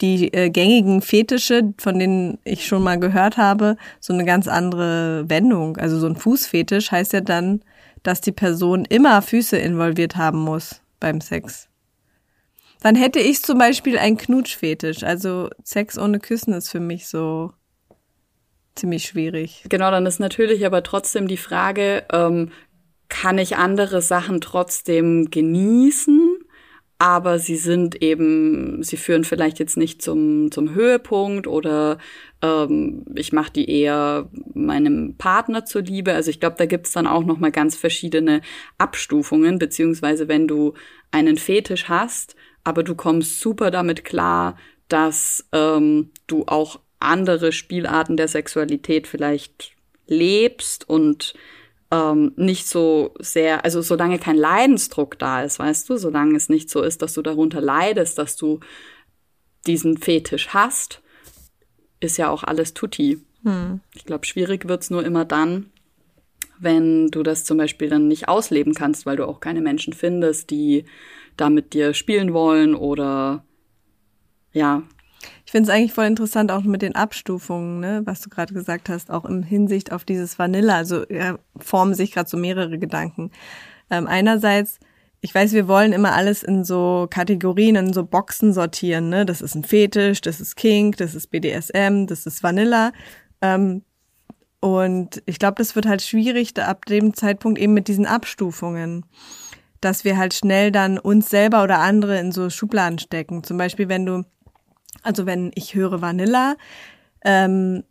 die 0.00 0.32
äh, 0.32 0.50
gängigen 0.50 1.02
Fetische, 1.02 1.72
von 1.78 1.98
denen 1.98 2.38
ich 2.42 2.66
schon 2.66 2.82
mal 2.82 2.98
gehört 2.98 3.36
habe, 3.36 3.76
so 4.00 4.12
eine 4.12 4.24
ganz 4.24 4.48
andere 4.48 5.24
Wendung. 5.28 5.76
Also 5.76 6.00
so 6.00 6.08
ein 6.08 6.16
Fußfetisch 6.16 6.90
heißt 6.90 7.12
ja 7.12 7.20
dann, 7.20 7.62
dass 8.02 8.20
die 8.20 8.32
Person 8.32 8.84
immer 8.84 9.22
Füße 9.22 9.56
involviert 9.56 10.16
haben 10.16 10.40
muss 10.40 10.80
beim 10.98 11.20
Sex. 11.20 11.69
Dann 12.80 12.94
hätte 12.94 13.20
ich 13.20 13.42
zum 13.42 13.58
Beispiel 13.58 13.98
einen 13.98 14.16
Knutschfetisch. 14.16 15.02
Also 15.02 15.50
Sex 15.62 15.98
ohne 15.98 16.18
Küssen 16.18 16.52
ist 16.52 16.70
für 16.70 16.80
mich 16.80 17.08
so 17.08 17.52
ziemlich 18.74 19.04
schwierig. 19.04 19.64
Genau, 19.68 19.90
dann 19.90 20.06
ist 20.06 20.20
natürlich 20.20 20.64
aber 20.64 20.82
trotzdem 20.82 21.28
die 21.28 21.36
Frage, 21.36 22.04
ähm, 22.12 22.50
kann 23.08 23.38
ich 23.38 23.56
andere 23.56 24.00
Sachen 24.00 24.40
trotzdem 24.40 25.30
genießen? 25.30 26.38
aber 27.00 27.38
sie 27.38 27.56
sind 27.56 28.02
eben, 28.02 28.82
sie 28.82 28.98
führen 28.98 29.24
vielleicht 29.24 29.58
jetzt 29.58 29.78
nicht 29.78 30.02
zum, 30.02 30.52
zum 30.52 30.74
Höhepunkt 30.74 31.46
oder 31.46 31.96
ähm, 32.42 33.06
ich 33.14 33.32
mache 33.32 33.50
die 33.50 33.70
eher 33.70 34.28
meinem 34.52 35.14
Partner 35.16 35.64
zuliebe. 35.64 36.12
Also 36.12 36.28
ich 36.28 36.40
glaube, 36.40 36.56
da 36.58 36.66
gibt's 36.66 36.92
dann 36.92 37.06
auch 37.06 37.24
nochmal 37.24 37.52
ganz 37.52 37.74
verschiedene 37.74 38.42
Abstufungen, 38.76 39.58
beziehungsweise 39.58 40.28
wenn 40.28 40.46
du 40.46 40.74
einen 41.10 41.38
Fetisch 41.38 41.88
hast, 41.88 42.36
aber 42.64 42.82
du 42.82 42.94
kommst 42.94 43.40
super 43.40 43.70
damit 43.70 44.04
klar, 44.04 44.56
dass 44.88 45.46
ähm, 45.52 46.10
du 46.26 46.44
auch 46.46 46.80
andere 46.98 47.52
Spielarten 47.52 48.16
der 48.16 48.28
Sexualität 48.28 49.06
vielleicht 49.06 49.72
lebst 50.06 50.88
und 50.88 51.34
ähm, 51.90 52.32
nicht 52.36 52.66
so 52.68 53.14
sehr, 53.18 53.64
also 53.64 53.82
solange 53.82 54.18
kein 54.18 54.36
Leidensdruck 54.36 55.18
da 55.18 55.42
ist, 55.42 55.58
weißt 55.58 55.88
du, 55.88 55.96
solange 55.96 56.36
es 56.36 56.48
nicht 56.48 56.70
so 56.70 56.82
ist, 56.82 57.02
dass 57.02 57.14
du 57.14 57.22
darunter 57.22 57.60
leidest, 57.60 58.18
dass 58.18 58.36
du 58.36 58.60
diesen 59.66 59.96
Fetisch 59.96 60.48
hast, 60.48 61.00
ist 62.00 62.16
ja 62.16 62.30
auch 62.30 62.44
alles 62.44 62.74
tutti. 62.74 63.20
Hm. 63.44 63.80
Ich 63.94 64.04
glaube, 64.04 64.26
schwierig 64.26 64.68
wird's 64.68 64.90
nur 64.90 65.04
immer 65.04 65.24
dann, 65.24 65.70
wenn 66.58 67.08
du 67.08 67.22
das 67.22 67.44
zum 67.44 67.58
Beispiel 67.58 67.88
dann 67.88 68.08
nicht 68.08 68.28
ausleben 68.28 68.74
kannst, 68.74 69.06
weil 69.06 69.16
du 69.16 69.26
auch 69.26 69.40
keine 69.40 69.60
Menschen 69.60 69.92
findest, 69.92 70.50
die 70.50 70.84
da 71.40 71.50
mit 71.50 71.72
dir 71.72 71.94
spielen 71.94 72.32
wollen 72.32 72.74
oder 72.74 73.44
ja, 74.52 74.82
ich 75.44 75.52
finde 75.52 75.70
es 75.70 75.76
eigentlich 75.76 75.92
voll 75.92 76.06
interessant, 76.06 76.52
auch 76.52 76.62
mit 76.62 76.82
den 76.82 76.94
Abstufungen, 76.94 77.80
ne, 77.80 78.02
was 78.04 78.20
du 78.20 78.30
gerade 78.30 78.54
gesagt 78.54 78.88
hast, 78.88 79.10
auch 79.10 79.24
im 79.24 79.42
Hinsicht 79.42 79.92
auf 79.92 80.04
dieses 80.04 80.38
Vanilla. 80.38 80.76
Also 80.76 81.04
ja, 81.08 81.38
formen 81.58 81.94
sich 81.94 82.12
gerade 82.12 82.28
so 82.28 82.36
mehrere 82.36 82.78
Gedanken. 82.78 83.30
Ähm, 83.90 84.06
einerseits, 84.06 84.78
ich 85.20 85.34
weiß, 85.34 85.52
wir 85.52 85.68
wollen 85.68 85.92
immer 85.92 86.12
alles 86.12 86.42
in 86.42 86.64
so 86.64 87.06
Kategorien, 87.10 87.76
in 87.76 87.92
so 87.92 88.04
Boxen 88.04 88.52
sortieren. 88.52 89.08
Ne? 89.08 89.26
Das 89.26 89.42
ist 89.42 89.54
ein 89.54 89.64
Fetisch, 89.64 90.20
das 90.20 90.40
ist 90.40 90.56
Kink, 90.56 90.96
das 90.98 91.14
ist 91.14 91.32
BDSM, 91.32 92.06
das 92.06 92.26
ist 92.26 92.42
Vanilla. 92.42 92.92
Ähm, 93.42 93.82
und 94.60 95.22
ich 95.26 95.38
glaube, 95.38 95.56
das 95.56 95.74
wird 95.74 95.86
halt 95.86 96.02
schwierig 96.02 96.54
da 96.54 96.68
ab 96.68 96.84
dem 96.84 97.14
Zeitpunkt 97.14 97.58
eben 97.58 97.74
mit 97.74 97.88
diesen 97.88 98.06
Abstufungen, 98.06 99.06
dass 99.80 100.04
wir 100.04 100.16
halt 100.16 100.34
schnell 100.34 100.70
dann 100.70 100.98
uns 100.98 101.30
selber 101.30 101.62
oder 101.62 101.78
andere 101.78 102.18
in 102.18 102.32
so 102.32 102.50
Schubladen 102.50 102.98
stecken. 102.98 103.44
Zum 103.44 103.56
Beispiel, 103.56 103.88
wenn 103.88 104.06
du 104.06 104.24
also 105.02 105.26
wenn 105.26 105.50
ich 105.54 105.74
höre 105.74 106.00
Vanilla, 106.00 106.56
ähm, 107.24 107.84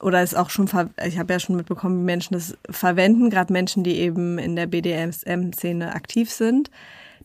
oder 0.00 0.22
ist 0.22 0.36
auch 0.36 0.48
schon, 0.48 0.68
ich 1.04 1.18
habe 1.18 1.32
ja 1.32 1.40
schon 1.40 1.56
mitbekommen, 1.56 2.00
wie 2.00 2.04
Menschen 2.04 2.32
das 2.32 2.56
verwenden, 2.70 3.28
gerade 3.28 3.52
Menschen, 3.52 3.84
die 3.84 3.96
eben 3.96 4.38
in 4.38 4.56
der 4.56 4.66
BDSM-Szene 4.66 5.94
aktiv 5.94 6.30
sind, 6.30 6.70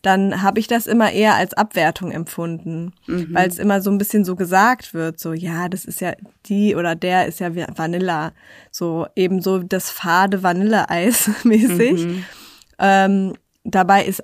dann 0.02 0.42
habe 0.42 0.60
ich 0.60 0.66
das 0.66 0.86
immer 0.86 1.10
eher 1.10 1.34
als 1.36 1.54
Abwertung 1.54 2.12
empfunden, 2.12 2.92
mhm. 3.06 3.28
weil 3.32 3.48
es 3.48 3.58
immer 3.58 3.80
so 3.80 3.90
ein 3.90 3.96
bisschen 3.96 4.26
so 4.26 4.36
gesagt 4.36 4.92
wird, 4.92 5.18
so 5.18 5.32
ja, 5.32 5.70
das 5.70 5.86
ist 5.86 6.02
ja 6.02 6.12
die 6.44 6.76
oder 6.76 6.94
der 6.94 7.26
ist 7.26 7.40
ja 7.40 7.50
Vanilla, 7.74 8.32
so 8.70 9.06
eben 9.16 9.40
so 9.40 9.58
das 9.60 9.90
fade 9.90 10.42
Vanilleeis 10.42 11.30
mäßig. 11.44 12.04
Mhm. 12.04 12.24
Ähm, 12.78 13.32
dabei 13.70 14.04
ist 14.04 14.22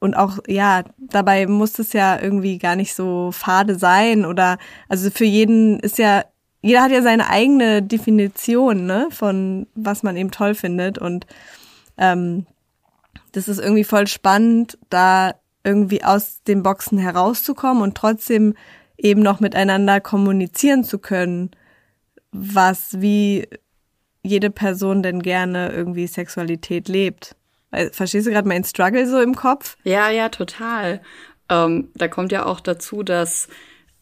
und 0.00 0.14
auch, 0.14 0.38
ja, 0.46 0.84
dabei 0.98 1.46
muss 1.46 1.78
es 1.78 1.92
ja 1.92 2.20
irgendwie 2.20 2.58
gar 2.58 2.76
nicht 2.76 2.94
so 2.94 3.32
fade 3.32 3.78
sein 3.78 4.24
oder, 4.24 4.58
also 4.88 5.10
für 5.10 5.24
jeden 5.24 5.80
ist 5.80 5.98
ja, 5.98 6.24
jeder 6.60 6.82
hat 6.82 6.92
ja 6.92 7.02
seine 7.02 7.28
eigene 7.28 7.82
Definition, 7.82 8.86
ne, 8.86 9.08
von 9.10 9.66
was 9.74 10.02
man 10.02 10.16
eben 10.16 10.30
toll 10.30 10.54
findet 10.54 10.98
und 10.98 11.26
ähm, 11.96 12.46
das 13.32 13.48
ist 13.48 13.58
irgendwie 13.58 13.84
voll 13.84 14.06
spannend, 14.06 14.78
da 14.88 15.34
irgendwie 15.64 16.04
aus 16.04 16.42
den 16.44 16.62
Boxen 16.62 16.98
herauszukommen 16.98 17.82
und 17.82 17.96
trotzdem 17.96 18.54
eben 18.96 19.22
noch 19.22 19.40
miteinander 19.40 20.00
kommunizieren 20.00 20.84
zu 20.84 20.98
können, 20.98 21.50
was 22.32 23.00
wie 23.00 23.48
jede 24.22 24.50
Person 24.50 25.02
denn 25.02 25.22
gerne 25.22 25.70
irgendwie 25.70 26.06
Sexualität 26.06 26.88
lebt. 26.88 27.36
Verstehst 27.92 28.26
du 28.26 28.30
gerade 28.30 28.48
meinen 28.48 28.64
Struggle 28.64 29.06
so 29.06 29.20
im 29.20 29.34
Kopf? 29.34 29.76
Ja, 29.84 30.10
ja, 30.10 30.30
total. 30.30 31.02
Ähm, 31.50 31.88
da 31.94 32.08
kommt 32.08 32.32
ja 32.32 32.46
auch 32.46 32.60
dazu, 32.60 33.02
dass 33.02 33.48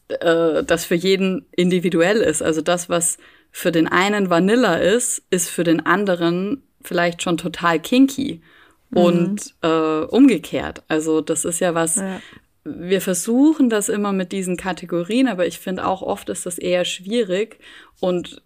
äh, 0.07 0.63
das 0.63 0.85
für 0.85 0.95
jeden 0.95 1.45
individuell 1.51 2.17
ist. 2.17 2.41
Also 2.41 2.61
das, 2.61 2.89
was 2.89 3.17
für 3.51 3.71
den 3.71 3.87
einen 3.87 4.29
Vanilla 4.29 4.75
ist, 4.75 5.23
ist 5.29 5.49
für 5.49 5.63
den 5.63 5.85
anderen 5.85 6.63
vielleicht 6.81 7.21
schon 7.21 7.37
total 7.37 7.79
kinky. 7.79 8.41
Mhm. 8.89 8.97
Und 8.97 9.55
äh, 9.61 10.05
umgekehrt. 10.05 10.83
Also 10.87 11.19
das 11.19 11.43
ist 11.43 11.59
ja 11.59 11.73
was, 11.73 11.97
ja. 11.97 12.21
wir 12.63 13.01
versuchen 13.01 13.69
das 13.69 13.89
immer 13.89 14.13
mit 14.13 14.31
diesen 14.31 14.55
Kategorien, 14.55 15.27
aber 15.27 15.45
ich 15.45 15.59
finde 15.59 15.85
auch 15.85 16.01
oft 16.01 16.29
ist 16.29 16.45
das 16.45 16.57
eher 16.57 16.85
schwierig. 16.85 17.59
Und 17.99 18.41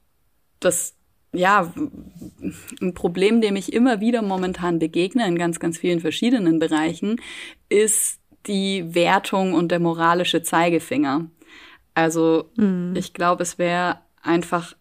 das 0.60 0.96
ja, 1.34 1.72
ein 2.82 2.94
Problem, 2.94 3.42
dem 3.42 3.56
ich 3.56 3.74
immer 3.74 4.02
wieder 4.02 4.22
momentan 4.22 4.80
begegne 4.80 5.26
in 5.28 5.38
ganz, 5.38 5.60
ganz 5.60 5.78
vielen 5.78 6.02
verschiedenen 6.02 6.60
Bereichen, 6.60 7.22
ist 7.70 8.20
die 8.48 8.94
Wertung 8.94 9.54
und 9.54 9.72
der 9.72 9.80
moralische 9.80 10.44
Zeigefinger. 10.44 11.28
Also 11.94 12.50
mhm. 12.56 12.94
ich 12.96 13.14
glaube, 13.14 13.44
es 13.44 13.58
wäre 13.58 14.00
einfach 14.22 14.76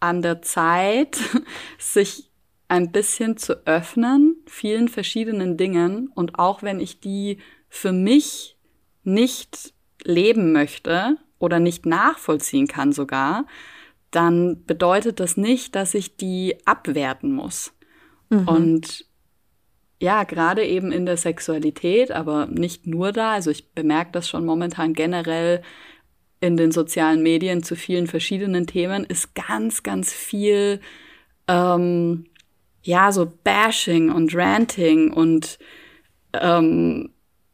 an 0.00 0.22
der 0.22 0.42
Zeit, 0.42 1.18
sich 1.78 2.30
ein 2.68 2.92
bisschen 2.92 3.36
zu 3.36 3.66
öffnen, 3.66 4.36
vielen 4.46 4.88
verschiedenen 4.88 5.56
Dingen. 5.56 6.10
Und 6.14 6.38
auch 6.38 6.62
wenn 6.62 6.80
ich 6.80 7.00
die 7.00 7.38
für 7.68 7.92
mich 7.92 8.56
nicht 9.04 9.72
leben 10.04 10.52
möchte 10.52 11.16
oder 11.38 11.60
nicht 11.60 11.86
nachvollziehen 11.86 12.66
kann 12.66 12.92
sogar, 12.92 13.46
dann 14.10 14.64
bedeutet 14.64 15.20
das 15.20 15.36
nicht, 15.36 15.74
dass 15.74 15.94
ich 15.94 16.16
die 16.16 16.56
abwerten 16.64 17.32
muss. 17.32 17.72
Mhm. 18.30 18.48
Und 18.48 19.06
ja, 20.00 20.24
gerade 20.24 20.64
eben 20.64 20.92
in 20.92 21.06
der 21.06 21.16
Sexualität, 21.16 22.10
aber 22.12 22.46
nicht 22.46 22.86
nur 22.86 23.12
da. 23.12 23.32
Also 23.32 23.50
ich 23.50 23.72
bemerke 23.72 24.12
das 24.12 24.28
schon 24.28 24.44
momentan 24.44 24.94
generell 24.94 25.62
in 26.40 26.56
den 26.56 26.70
sozialen 26.70 27.22
Medien 27.22 27.62
zu 27.62 27.74
vielen 27.74 28.06
verschiedenen 28.06 28.66
Themen, 28.66 29.04
ist 29.04 29.34
ganz, 29.34 29.82
ganz 29.82 30.12
viel, 30.12 30.80
ähm, 31.48 32.26
ja, 32.82 33.10
so 33.10 33.26
Bashing 33.42 34.10
und 34.12 34.34
Ranting 34.36 35.12
und 35.12 35.58
ähm, 36.32 37.10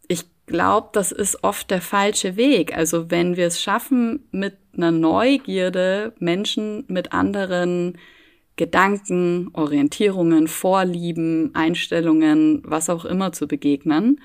ich 0.06 0.26
glaube, 0.44 0.90
das 0.92 1.12
ist 1.12 1.42
oft 1.42 1.70
der 1.70 1.80
falsche 1.80 2.36
Weg. 2.36 2.76
Also 2.76 3.10
wenn 3.10 3.36
wir 3.36 3.46
es 3.46 3.62
schaffen, 3.62 4.28
mit 4.30 4.58
einer 4.76 4.90
Neugierde 4.90 6.12
Menschen 6.18 6.84
mit 6.88 7.12
anderen 7.12 7.98
Gedanken, 8.56 9.50
Orientierungen, 9.52 10.46
Vorlieben, 10.46 11.50
Einstellungen, 11.54 12.62
was 12.64 12.88
auch 12.88 13.04
immer 13.04 13.32
zu 13.32 13.48
begegnen, 13.48 14.20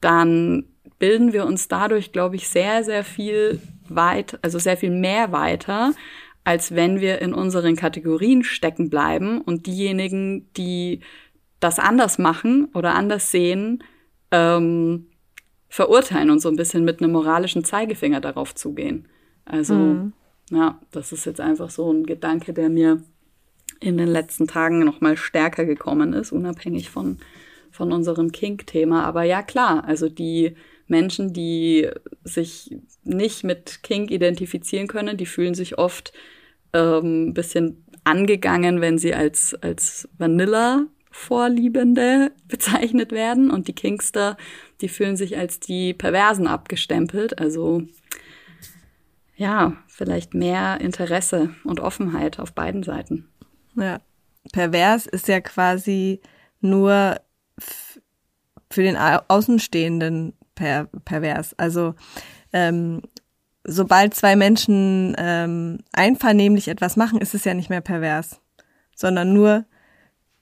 dann 0.00 0.64
bilden 0.98 1.32
wir 1.32 1.46
uns 1.46 1.68
dadurch, 1.68 2.12
glaube 2.12 2.36
ich, 2.36 2.48
sehr, 2.48 2.82
sehr 2.84 3.04
viel 3.04 3.60
weit, 3.88 4.38
also 4.42 4.58
sehr 4.58 4.76
viel 4.76 4.90
mehr 4.90 5.32
weiter, 5.32 5.92
als 6.44 6.74
wenn 6.74 7.00
wir 7.00 7.20
in 7.20 7.32
unseren 7.32 7.76
Kategorien 7.76 8.42
stecken 8.44 8.90
bleiben 8.90 9.40
und 9.40 9.66
diejenigen, 9.66 10.52
die 10.54 11.00
das 11.60 11.78
anders 11.78 12.18
machen 12.18 12.68
oder 12.74 12.94
anders 12.94 13.30
sehen, 13.30 13.84
ähm, 14.30 15.06
verurteilen 15.68 16.30
und 16.30 16.40
so 16.40 16.48
ein 16.48 16.56
bisschen 16.56 16.84
mit 16.84 17.00
einem 17.00 17.12
moralischen 17.12 17.64
Zeigefinger 17.64 18.20
darauf 18.20 18.54
zugehen. 18.54 19.06
Also, 19.50 19.74
mhm. 19.74 20.12
ja, 20.50 20.78
das 20.90 21.12
ist 21.12 21.26
jetzt 21.26 21.40
einfach 21.40 21.70
so 21.70 21.92
ein 21.92 22.04
Gedanke, 22.04 22.52
der 22.52 22.68
mir 22.68 23.02
in 23.80 23.96
den 23.96 24.08
letzten 24.08 24.46
Tagen 24.46 24.80
noch 24.80 25.00
mal 25.00 25.16
stärker 25.16 25.64
gekommen 25.64 26.12
ist, 26.12 26.32
unabhängig 26.32 26.90
von, 26.90 27.18
von 27.70 27.92
unserem 27.92 28.30
Kink-Thema. 28.30 29.04
Aber 29.04 29.22
ja, 29.22 29.42
klar, 29.42 29.84
also 29.84 30.08
die 30.08 30.54
Menschen, 30.86 31.32
die 31.32 31.88
sich 32.24 32.76
nicht 33.04 33.44
mit 33.44 33.82
Kink 33.82 34.10
identifizieren 34.10 34.86
können, 34.86 35.16
die 35.16 35.26
fühlen 35.26 35.54
sich 35.54 35.78
oft 35.78 36.12
ähm, 36.72 37.28
ein 37.28 37.34
bisschen 37.34 37.84
angegangen, 38.04 38.80
wenn 38.80 38.98
sie 38.98 39.14
als, 39.14 39.54
als 39.54 40.08
Vanilla 40.18 40.86
Vorliebende 41.10 42.32
bezeichnet 42.48 43.12
werden 43.12 43.50
und 43.50 43.68
die 43.68 43.74
Kingster, 43.74 44.36
die 44.80 44.88
fühlen 44.88 45.16
sich 45.16 45.36
als 45.36 45.60
die 45.60 45.94
Perversen 45.94 46.46
abgestempelt. 46.46 47.38
Also 47.38 47.82
ja, 49.40 49.72
vielleicht 49.86 50.34
mehr 50.34 50.82
Interesse 50.82 51.54
und 51.64 51.80
Offenheit 51.80 52.38
auf 52.38 52.52
beiden 52.52 52.82
Seiten. 52.82 53.26
Ja, 53.74 54.00
pervers 54.52 55.06
ist 55.06 55.28
ja 55.28 55.40
quasi 55.40 56.20
nur 56.60 57.18
für 58.70 58.82
den 58.82 58.98
Außenstehenden 58.98 60.34
per 60.54 60.88
pervers. 61.06 61.58
Also 61.58 61.94
ähm, 62.52 63.00
sobald 63.64 64.12
zwei 64.12 64.36
Menschen 64.36 65.16
ähm, 65.16 65.78
einvernehmlich 65.92 66.68
etwas 66.68 66.96
machen, 66.98 67.18
ist 67.18 67.34
es 67.34 67.44
ja 67.44 67.54
nicht 67.54 67.70
mehr 67.70 67.80
pervers, 67.80 68.42
sondern 68.94 69.32
nur 69.32 69.64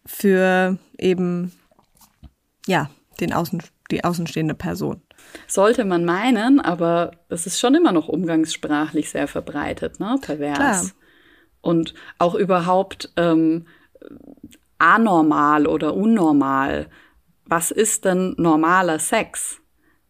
für 0.07 0.76
eben 0.99 1.52
ja 2.67 2.90
den 3.21 3.33
Außen, 3.33 3.62
die 3.93 4.02
außenstehende 4.02 4.55
Person. 4.55 5.02
Sollte 5.47 5.85
man 5.85 6.05
meinen, 6.05 6.61
aber 6.61 7.13
das 7.29 7.47
ist 7.47 7.59
schon 7.59 7.75
immer 7.75 7.93
noch 7.93 8.09
umgangssprachlich 8.09 9.11
sehr 9.11 9.29
verbreitet, 9.29 10.01
ne? 10.01 10.17
Pervers. 10.21 10.57
Klar. 10.57 10.83
Und 11.61 11.95
auch 12.19 12.35
überhaupt 12.35 13.13
ähm, 13.17 13.67
anormal 14.79 15.67
oder 15.67 15.95
unnormal. 15.95 16.89
Was 17.45 17.71
ist 17.71 18.05
denn 18.05 18.35
normaler 18.37 18.99
Sex? 18.99 19.61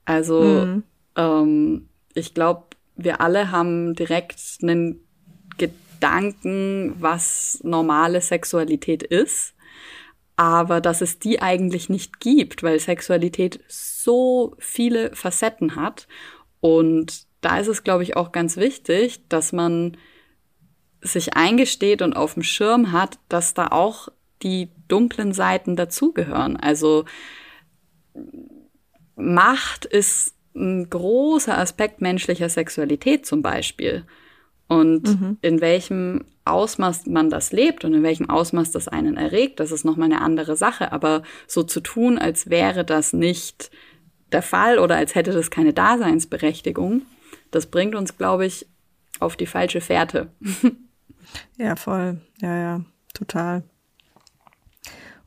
Also 0.05 0.43
mhm. 0.43 0.83
ähm, 1.17 1.89
ich 2.15 2.35
glaube, 2.35 2.65
wir 2.97 3.21
alle 3.21 3.51
haben 3.51 3.95
direkt 3.95 4.41
einen 4.63 5.01
Gedanken, 5.57 6.95
was 6.99 7.61
normale 7.63 8.21
Sexualität 8.21 9.03
ist, 9.03 9.55
aber 10.39 10.81
dass 10.81 11.01
es 11.01 11.19
die 11.19 11.43
eigentlich 11.43 11.89
nicht 11.89 12.21
gibt, 12.21 12.63
weil 12.63 12.79
Sexualität 12.79 13.59
so 13.67 14.55
viele 14.61 15.15
Facetten 15.17 15.75
hat. 15.75 16.07
Und 16.61 17.27
da 17.41 17.59
ist 17.59 17.67
es, 17.67 17.83
glaube 17.83 18.05
ich, 18.05 18.17
auch 18.17 18.31
ganz 18.31 18.57
wichtig, 18.57 19.29
dass 19.29 19.53
man 19.53 19.97
sich 21.01 21.35
eingesteht 21.35 22.03
und 22.03 22.15
auf 22.15 22.35
dem 22.35 22.45
Schirm 22.45 22.93
hat, 22.93 23.19
dass 23.29 23.53
da 23.53 23.67
auch 23.67 24.11
die 24.45 24.71
dunklen 24.87 25.33
Seiten 25.33 25.75
dazugehören. 25.75 26.57
Also 26.57 27.05
Macht 29.17 29.87
ist 29.87 30.37
ein 30.55 30.89
großer 30.89 31.59
Aspekt 31.59 32.01
menschlicher 32.01 32.49
Sexualität 32.49 33.27
zum 33.27 33.43
Beispiel. 33.43 34.07
Und 34.69 35.09
mhm. 35.09 35.39
in 35.41 35.61
welchem 35.61 36.25
Ausmaß 36.45 37.07
man 37.07 37.31
das 37.31 37.53
lebt 37.53 37.85
und 37.85 37.95
in 37.95 38.03
welchem 38.03 38.29
Ausmaß 38.29 38.71
das 38.71 38.89
einen 38.89 39.17
erregt, 39.17 39.61
das 39.61 39.73
ist 39.73 39.85
nochmal 39.85 40.13
eine 40.13 40.21
andere 40.21 40.57
Sache. 40.57 40.93
Aber 40.93 41.23
so 41.47 41.63
zu 41.63 41.81
tun, 41.81 42.19
als 42.19 42.51
wäre 42.51 42.85
das 42.85 43.13
nicht 43.13 43.71
der 44.33 44.43
Fall 44.43 44.79
oder 44.79 44.97
als 44.97 45.15
hätte 45.15 45.33
das 45.33 45.51
keine 45.51 45.73
Daseinsberechtigung, 45.73 47.03
das 47.51 47.67
bringt 47.67 47.95
uns, 47.95 48.19
glaube 48.19 48.47
ich, 48.47 48.67
auf 49.21 49.37
die 49.37 49.47
falsche 49.47 49.81
Fährte. 49.81 50.29
ja, 51.57 51.77
voll. 51.77 52.21
Ja, 52.41 52.57
ja, 52.57 52.81
total. 53.15 53.65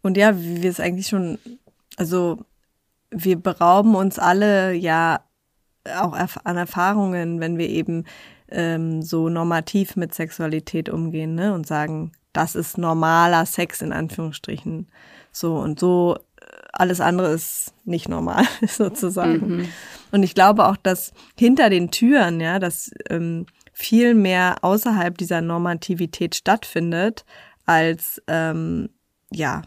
Und 0.02 0.18
ja, 0.18 0.40
wie 0.40 0.62
wir 0.64 0.70
es 0.70 0.80
eigentlich 0.80 1.08
schon, 1.08 1.38
also 1.98 2.46
wir 3.10 3.38
berauben 3.38 3.96
uns 3.96 4.18
alle 4.20 4.74
ja 4.74 5.22
auch 5.98 6.14
an 6.14 6.58
Erfahrungen, 6.58 7.40
wenn 7.40 7.58
wir 7.58 7.70
eben 7.70 8.06
ähm, 8.52 9.02
so 9.02 9.30
normativ 9.30 9.96
mit 9.96 10.14
Sexualität 10.14 10.90
umgehen 10.90 11.36
ne? 11.36 11.54
und 11.54 11.66
sagen, 11.66 12.12
das 12.34 12.56
ist 12.56 12.78
normaler 12.78 13.46
Sex 13.46 13.82
in 13.82 13.92
Anführungsstrichen. 13.92 14.88
So 15.32 15.58
und 15.58 15.80
so, 15.80 16.18
äh, 16.40 16.46
alles 16.74 17.02
andere 17.02 17.32
ist 17.32 17.74
nicht 17.86 18.10
normal 18.10 18.46
sozusagen. 18.68 19.58
Mhm. 19.58 19.68
Und 20.12 20.24
ich 20.24 20.36
glaube 20.36 20.68
auch, 20.68 20.78
dass 20.78 21.14
hinter 21.38 21.70
den 21.70 21.92
Türen, 21.92 22.40
ja, 22.40 22.60
dass 22.60 22.92
ähm, 23.10 23.46
viel 23.74 24.14
mehr 24.14 24.58
außerhalb 24.62 25.18
dieser 25.18 25.42
Normativität 25.42 26.36
stattfindet, 26.36 27.26
als 27.66 28.22
ähm, 28.28 28.90
ja 29.32 29.62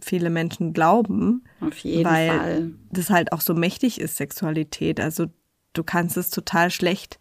viele 0.00 0.30
Menschen 0.30 0.72
glauben. 0.72 1.44
Auf 1.60 1.78
jeden 1.78 2.08
weil 2.08 2.28
Fall. 2.28 2.70
das 2.90 3.10
halt 3.10 3.32
auch 3.32 3.40
so 3.40 3.54
mächtig 3.54 4.00
ist, 4.00 4.16
Sexualität. 4.16 4.98
Also 4.98 5.26
du 5.74 5.84
kannst 5.84 6.16
es 6.16 6.30
total 6.30 6.70
schlecht 6.70 7.18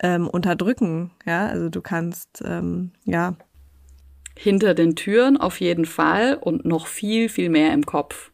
ähm, 0.00 0.28
unterdrücken. 0.28 1.12
Ja, 1.26 1.46
also 1.46 1.68
du 1.68 1.80
kannst, 1.80 2.42
ähm, 2.44 2.92
ja. 3.04 3.36
Hinter 4.36 4.74
den 4.74 4.96
Türen 4.96 5.36
auf 5.36 5.60
jeden 5.60 5.84
Fall 5.84 6.38
und 6.40 6.64
noch 6.64 6.86
viel, 6.86 7.28
viel 7.28 7.50
mehr 7.50 7.74
im 7.74 7.84
Kopf. 7.84 8.30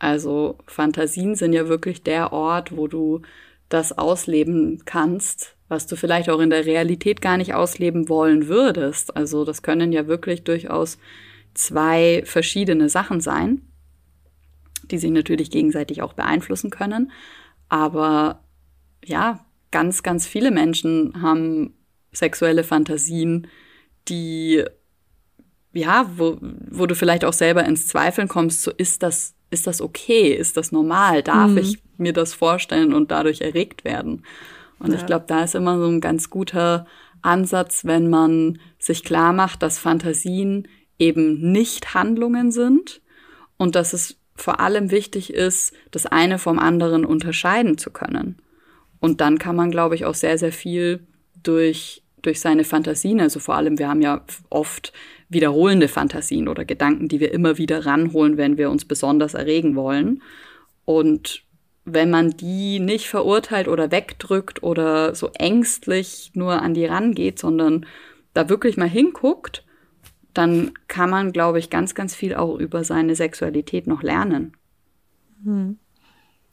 Also 0.00 0.58
Fantasien 0.66 1.36
sind 1.36 1.52
ja 1.52 1.68
wirklich 1.68 2.02
der 2.02 2.32
Ort, 2.32 2.76
wo 2.76 2.88
du 2.88 3.20
das 3.68 3.96
ausleben 3.96 4.82
kannst, 4.86 5.56
was 5.68 5.86
du 5.86 5.94
vielleicht 5.94 6.30
auch 6.30 6.40
in 6.40 6.50
der 6.50 6.66
Realität 6.66 7.20
gar 7.20 7.36
nicht 7.36 7.54
ausleben 7.54 8.08
wollen 8.08 8.48
würdest. 8.48 9.16
Also 9.16 9.44
das 9.44 9.62
können 9.62 9.92
ja 9.92 10.08
wirklich 10.08 10.42
durchaus 10.42 10.98
zwei 11.54 12.22
verschiedene 12.24 12.88
Sachen 12.88 13.20
sein, 13.20 13.62
die 14.90 14.98
sich 14.98 15.10
natürlich 15.10 15.50
gegenseitig 15.50 16.02
auch 16.02 16.14
beeinflussen 16.14 16.70
können. 16.70 17.12
Aber 17.68 18.42
ja, 19.04 19.46
ganz, 19.70 20.02
ganz 20.02 20.26
viele 20.26 20.50
Menschen 20.50 21.22
haben 21.22 21.74
sexuelle 22.12 22.64
Fantasien, 22.64 23.46
die, 24.08 24.64
ja, 25.72 26.10
wo, 26.16 26.38
wo 26.40 26.86
du 26.86 26.94
vielleicht 26.94 27.24
auch 27.24 27.32
selber 27.32 27.64
ins 27.64 27.86
Zweifeln 27.86 28.28
kommst, 28.28 28.62
so 28.62 28.70
ist 28.70 29.02
das, 29.02 29.34
ist 29.50 29.66
das 29.66 29.80
okay? 29.80 30.32
Ist 30.32 30.56
das 30.56 30.72
normal? 30.72 31.22
Darf 31.22 31.50
mhm. 31.50 31.58
ich 31.58 31.78
mir 31.96 32.12
das 32.12 32.34
vorstellen 32.34 32.92
und 32.92 33.10
dadurch 33.10 33.40
erregt 33.40 33.84
werden? 33.84 34.24
Und 34.78 34.92
ja. 34.92 34.98
ich 34.98 35.06
glaube, 35.06 35.26
da 35.28 35.44
ist 35.44 35.54
immer 35.54 35.78
so 35.78 35.86
ein 35.86 36.00
ganz 36.00 36.30
guter 36.30 36.86
Ansatz, 37.22 37.84
wenn 37.84 38.08
man 38.08 38.58
sich 38.78 39.04
klar 39.04 39.32
macht, 39.32 39.62
dass 39.62 39.78
Fantasien 39.78 40.66
eben 40.98 41.52
nicht 41.52 41.94
Handlungen 41.94 42.50
sind 42.50 43.00
und 43.56 43.74
dass 43.74 43.92
es 43.92 44.16
vor 44.34 44.58
allem 44.60 44.90
wichtig 44.90 45.32
ist, 45.32 45.74
das 45.90 46.06
eine 46.06 46.38
vom 46.38 46.58
anderen 46.58 47.04
unterscheiden 47.04 47.76
zu 47.76 47.90
können. 47.90 48.40
Und 49.00 49.20
dann 49.20 49.38
kann 49.38 49.56
man, 49.56 49.70
glaube 49.70 49.94
ich, 49.94 50.04
auch 50.04 50.14
sehr, 50.14 50.38
sehr 50.38 50.52
viel 50.52 51.00
durch, 51.42 52.02
durch 52.22 52.40
seine 52.40 52.64
Fantasien, 52.64 53.20
also 53.20 53.40
vor 53.40 53.56
allem, 53.56 53.78
wir 53.78 53.88
haben 53.88 54.02
ja 54.02 54.22
oft 54.50 54.92
wiederholende 55.30 55.88
Fantasien 55.88 56.48
oder 56.48 56.64
Gedanken, 56.64 57.08
die 57.08 57.20
wir 57.20 57.32
immer 57.32 57.56
wieder 57.56 57.86
ranholen, 57.86 58.36
wenn 58.36 58.58
wir 58.58 58.68
uns 58.70 58.84
besonders 58.84 59.34
erregen 59.34 59.76
wollen. 59.76 60.22
Und 60.84 61.44
wenn 61.84 62.10
man 62.10 62.30
die 62.30 62.80
nicht 62.80 63.08
verurteilt 63.08 63.68
oder 63.68 63.90
wegdrückt 63.90 64.62
oder 64.62 65.14
so 65.14 65.30
ängstlich 65.38 66.32
nur 66.34 66.60
an 66.60 66.74
die 66.74 66.84
rangeht, 66.84 67.38
sondern 67.38 67.86
da 68.34 68.48
wirklich 68.48 68.76
mal 68.76 68.88
hinguckt, 68.88 69.64
dann 70.34 70.72
kann 70.88 71.10
man, 71.10 71.32
glaube 71.32 71.58
ich, 71.58 71.70
ganz, 71.70 71.94
ganz 71.94 72.14
viel 72.14 72.34
auch 72.34 72.56
über 72.56 72.84
seine 72.84 73.14
Sexualität 73.14 73.86
noch 73.86 74.02
lernen. 74.02 74.56
Hm. 75.44 75.78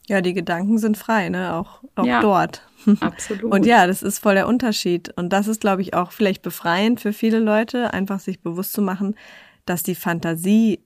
Ja, 0.07 0.21
die 0.21 0.33
Gedanken 0.33 0.77
sind 0.77 0.97
frei, 0.97 1.29
ne? 1.29 1.53
Auch, 1.53 1.83
auch 1.95 2.05
ja, 2.05 2.21
dort. 2.21 2.67
Absolut. 3.01 3.51
Und 3.51 3.65
ja, 3.65 3.87
das 3.87 4.01
ist 4.01 4.19
voll 4.19 4.35
der 4.35 4.47
Unterschied. 4.47 5.11
Und 5.17 5.33
das 5.33 5.47
ist, 5.47 5.59
glaube 5.59 5.81
ich, 5.81 5.93
auch 5.93 6.11
vielleicht 6.11 6.41
befreiend 6.41 7.01
für 7.01 7.11
viele 7.11 7.39
Leute, 7.39 7.93
einfach 7.93 8.19
sich 8.21 8.41
bewusst 8.41 8.71
zu 8.71 8.81
machen, 8.81 9.15
dass 9.65 9.83
die 9.83 9.95
Fantasie, 9.95 10.85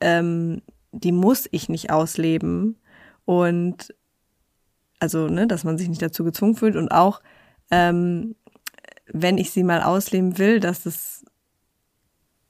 ähm, 0.00 0.60
die 0.92 1.12
muss 1.12 1.48
ich 1.52 1.70
nicht 1.70 1.90
ausleben. 1.90 2.78
Und 3.24 3.94
also, 5.00 5.28
ne, 5.28 5.46
dass 5.46 5.64
man 5.64 5.78
sich 5.78 5.88
nicht 5.88 6.02
dazu 6.02 6.22
gezwungen 6.22 6.54
fühlt 6.54 6.76
und 6.76 6.90
auch, 6.90 7.22
ähm, 7.70 8.36
wenn 9.06 9.38
ich 9.38 9.50
sie 9.50 9.62
mal 9.62 9.82
ausleben 9.82 10.38
will, 10.38 10.60
dass 10.60 10.84
es 10.86 11.24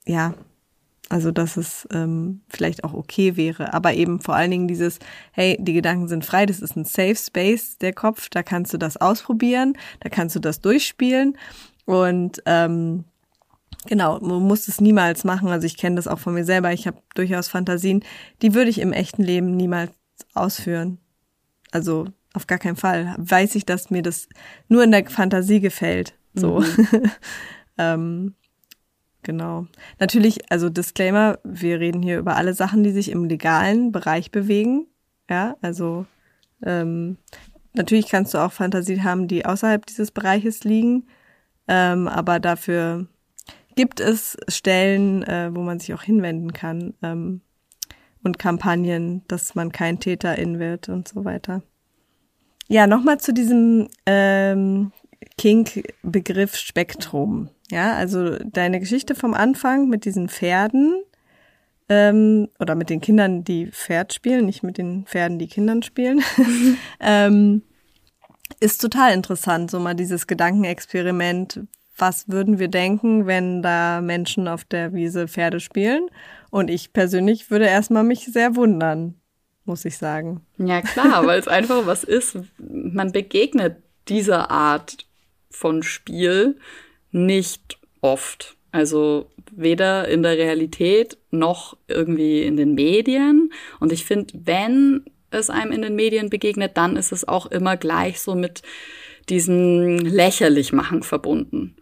ja 0.07 0.35
also, 1.11 1.31
dass 1.31 1.57
es 1.57 1.87
ähm, 1.93 2.40
vielleicht 2.49 2.83
auch 2.83 2.95
okay 2.95 3.37
wäre. 3.37 3.75
Aber 3.75 3.93
eben 3.95 4.21
vor 4.21 4.35
allen 4.35 4.51
Dingen 4.51 4.69
dieses, 4.69 4.99
hey, 5.33 5.57
die 5.61 5.75
Gedanken 5.75 6.09
sind 6.09 6.25
frei, 6.25 6.47
das 6.47 6.61
ist 6.61 6.77
ein 6.77 6.85
Safe 6.85 7.17
Space, 7.17 7.79
der 7.79 7.93
Kopf, 7.93 8.29
da 8.31 8.43
kannst 8.43 8.73
du 8.73 8.79
das 8.79 8.97
ausprobieren, 8.97 9.77
da 10.01 10.09
kannst 10.09 10.35
du 10.35 10.40
das 10.40 10.61
durchspielen. 10.61 11.37
Und 11.85 12.43
ähm, 12.47 13.05
genau, 13.87 14.19
man 14.21 14.43
muss 14.43 14.67
es 14.69 14.81
niemals 14.81 15.25
machen. 15.25 15.49
Also 15.49 15.67
ich 15.67 15.77
kenne 15.77 15.97
das 15.97 16.09
auch 16.09 16.19
von 16.19 16.35
mir 16.35 16.45
selber. 16.45 16.73
Ich 16.73 16.87
habe 16.87 17.03
durchaus 17.14 17.49
Fantasien, 17.49 18.03
die 18.40 18.55
würde 18.55 18.71
ich 18.71 18.81
im 18.81 18.93
echten 18.93 19.23
Leben 19.23 19.57
niemals 19.57 19.93
ausführen. 20.33 20.99
Also 21.71 22.07
auf 22.33 22.47
gar 22.47 22.59
keinen 22.59 22.77
Fall. 22.77 23.14
Weiß 23.19 23.55
ich, 23.57 23.67
dass 23.67 23.90
mir 23.90 24.03
das 24.03 24.29
nur 24.69 24.83
in 24.83 24.90
der 24.90 25.07
Fantasie 25.07 25.61
gefällt. 25.61 26.14
So. 26.33 26.61
Mhm. 26.61 27.11
ähm, 27.79 28.35
Genau. 29.25 29.67
Natürlich, 29.99 30.53
also 30.53 30.69
Disclaimer, 30.69 31.39
wir 31.45 31.81
reden 31.81 32.03
hier 32.03 32.19
über 32.19 32.37
alle 32.37 32.55
Sachen, 32.55 32.85
die 32.85 32.93
sich 32.93 33.11
im 33.11 33.25
legalen 33.25 33.91
Bereich 33.91 34.31
bewegen. 34.31 34.87
Ja, 35.29 35.57
also 35.63 36.05
ähm, 36.63 37.17
natürlich 37.73 38.09
kannst 38.09 38.35
du 38.35 38.39
auch 38.39 38.53
Fantasien 38.53 39.03
haben, 39.03 39.27
die 39.27 39.47
außerhalb 39.47 39.85
dieses 39.87 40.11
Bereiches 40.11 40.63
liegen. 40.63 41.07
Ähm, 41.67 42.07
aber 42.07 42.39
dafür 42.39 43.07
gibt 43.75 43.99
es 43.99 44.37
Stellen, 44.49 45.23
äh, 45.23 45.51
wo 45.55 45.63
man 45.63 45.81
sich 45.81 45.95
auch 45.95 46.03
hinwenden 46.03 46.53
kann 46.53 46.93
ähm, 47.03 47.41
und 48.23 48.39
Kampagnen, 48.39 49.23
dass 49.27 49.55
man 49.55 49.73
kein 49.73 50.01
Täterin 50.01 50.59
wird 50.59 50.91
und 50.91 51.09
so 51.09 51.25
weiter. 51.25 51.63
Ja, 52.69 52.87
nochmal 52.87 53.19
zu 53.21 53.33
diesem 53.33 53.89
ähm, 54.05 54.93
Kink-Begriff 55.39 56.57
Spektrum. 56.57 57.49
Ja, 57.75 57.97
also 57.97 58.37
deine 58.39 58.79
Geschichte 58.79 59.17
vom 59.17 59.35
Anfang 59.35 59.89
mit 59.89 60.05
diesen 60.05 60.29
Pferden 60.29 61.03
ähm, 61.89 62.49
oder 62.61 62.77
mit 62.77 62.89
den 62.89 63.01
Kindern, 63.01 63.43
die 63.43 63.67
Pferd 63.67 64.15
spielen, 64.15 64.47
nicht 64.47 64.63
mit 64.63 64.79
den 64.79 65.07
Pferden, 65.07 65.41
die 65.41 65.49
Kindern 65.49 65.83
spielen, 65.83 66.23
ähm, 67.01 67.63
ist 68.61 68.81
total 68.81 69.13
interessant, 69.13 69.73
so 69.73 69.81
mal 69.81 69.95
dieses 69.95 70.29
Gedankenexperiment. 70.29 71.63
Was 71.99 72.29
würden 72.29 72.61
wir 72.61 72.69
denken, 72.69 73.27
wenn 73.27 73.61
da 73.61 74.01
Menschen 74.01 74.47
auf 74.47 74.63
der 74.63 74.93
Wiese 74.93 75.27
Pferde 75.27 75.59
spielen? 75.59 76.07
Und 76.53 76.71
ich 76.71 76.93
persönlich 76.93 77.51
würde 77.51 77.67
erstmal 77.67 78.05
mich 78.05 78.27
sehr 78.27 78.55
wundern, 78.55 79.17
muss 79.65 79.85
ich 79.85 79.99
sagen. 79.99 80.43
Ja, 80.59 80.81
klar, 80.81 81.27
weil 81.27 81.41
es 81.41 81.49
einfach 81.49 81.87
was 81.87 82.05
ist. 82.05 82.39
Man 82.57 83.11
begegnet 83.11 83.79
dieser 84.07 84.53
Art 84.53 85.09
von 85.51 85.83
Spiel 85.83 86.57
nicht 87.14 87.79
oft. 88.00 88.57
Also 88.72 89.31
weder 89.53 90.09
in 90.09 90.22
der 90.22 90.37
Realität 90.37 91.16
noch 91.31 91.77
irgendwie 91.87 92.42
in 92.42 92.57
den 92.57 92.74
Medien. 92.74 93.53
Und 93.79 93.92
ich 93.92 94.05
finde, 94.05 94.35
wenn 94.44 95.05
es 95.31 95.48
einem 95.48 95.72
in 95.72 95.83
den 95.83 95.94
Medien 95.94 96.29
begegnet, 96.29 96.77
dann 96.77 96.96
ist 96.96 97.12
es 97.12 97.27
auch 97.27 97.46
immer 97.46 97.77
gleich 97.77 98.20
so 98.20 98.35
mit 98.35 98.62
diesem 99.29 99.98
Lächerlichmachen 99.98 101.03
verbunden. 101.03 101.77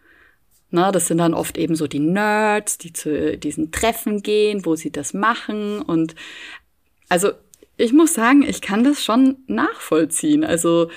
Na, 0.70 0.92
das 0.92 1.06
sind 1.06 1.18
dann 1.18 1.34
oft 1.34 1.58
eben 1.58 1.76
so 1.76 1.86
die 1.86 1.98
Nerds, 1.98 2.78
die 2.78 2.92
zu 2.92 3.36
diesen 3.36 3.72
Treffen 3.72 4.22
gehen, 4.22 4.64
wo 4.64 4.74
sie 4.74 4.90
das 4.90 5.12
machen. 5.12 5.82
Und 5.82 6.14
also 7.08 7.32
ich 7.76 7.92
muss 7.92 8.14
sagen, 8.14 8.42
ich 8.42 8.60
kann 8.60 8.84
das 8.84 9.04
schon 9.04 9.38
nachvollziehen. 9.46 10.44
Also 10.44 10.88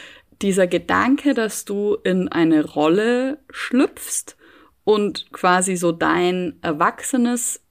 dieser 0.42 0.68
Gedanke, 0.68 1.34
dass 1.34 1.66
du 1.66 1.96
in 2.04 2.28
eine 2.28 2.66
Rolle 2.66 3.40
schlüpfst 3.50 4.36
und 4.84 5.32
quasi 5.32 5.76
so 5.76 5.92
dein 5.92 6.58
erwachsenes 6.62 7.62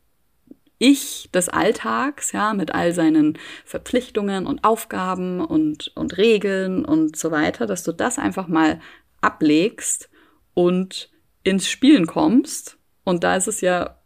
Ich 0.79 1.31
des 1.33 1.49
Alltags, 1.49 2.33
ja, 2.33 2.53
mit 2.53 2.75
all 2.75 2.93
seinen 2.93 3.39
Verpflichtungen 3.65 4.47
und 4.47 4.65
Aufgaben 4.65 5.41
und, 5.41 5.93
und 5.95 6.19
Regeln 6.19 6.85
und 6.85 7.17
so 7.17 7.31
weiter, 7.31 7.67
dass 7.67 7.85
du 7.85 7.93
das 7.93 8.19
einfach 8.19 8.49
mal 8.49 8.81
ablegst 9.21 10.11
und 10.53 11.11
ins 11.43 11.69
Spielen 11.69 12.07
kommst. 12.07 12.79
Und 13.05 13.23
da 13.23 13.37
ist 13.37 13.49
es 13.49 13.61
ja 13.61 13.99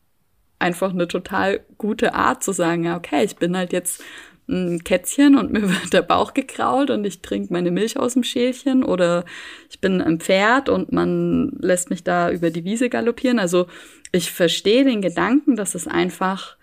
einfach 0.59 0.91
eine 0.91 1.09
total 1.09 1.65
gute 1.79 2.15
Art 2.15 2.43
zu 2.43 2.53
sagen, 2.53 2.85
ja, 2.85 2.97
okay, 2.97 3.25
ich 3.25 3.37
bin 3.37 3.57
halt 3.57 3.73
jetzt 3.73 4.03
ein 4.49 4.83
Kätzchen 4.83 5.37
und 5.37 5.53
mir 5.53 5.63
wird 5.69 5.93
der 5.93 6.03
Bauch 6.03 6.35
gekrault 6.35 6.91
und 6.91 7.05
ich 7.05 7.23
trinke 7.23 7.53
meine 7.53 7.71
Milch 7.71 7.99
aus 7.99 8.15
dem 8.15 8.23
Schälchen 8.23 8.85
oder 8.85 9.25
ich 9.71 9.81
bin 9.81 10.01
ein 10.01 10.21
Pferd 10.21 10.69
und 10.69 10.93
man 10.93 11.53
lässt 11.61 11.91
mich 11.91 12.05
da 12.05 12.31
über 12.31 12.51
die 12.51 12.65
Wiese 12.65 12.89
galoppieren. 12.89 13.39
Also 13.39 13.67
ich 14.13 14.33
verstehe 14.33 14.85
den 14.85 15.03
Gedanken, 15.03 15.57
dass 15.57 15.75
es 15.75 15.87
einfach 15.87 16.57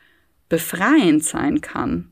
befreiend 0.50 1.24
sein 1.24 1.62
kann, 1.62 2.12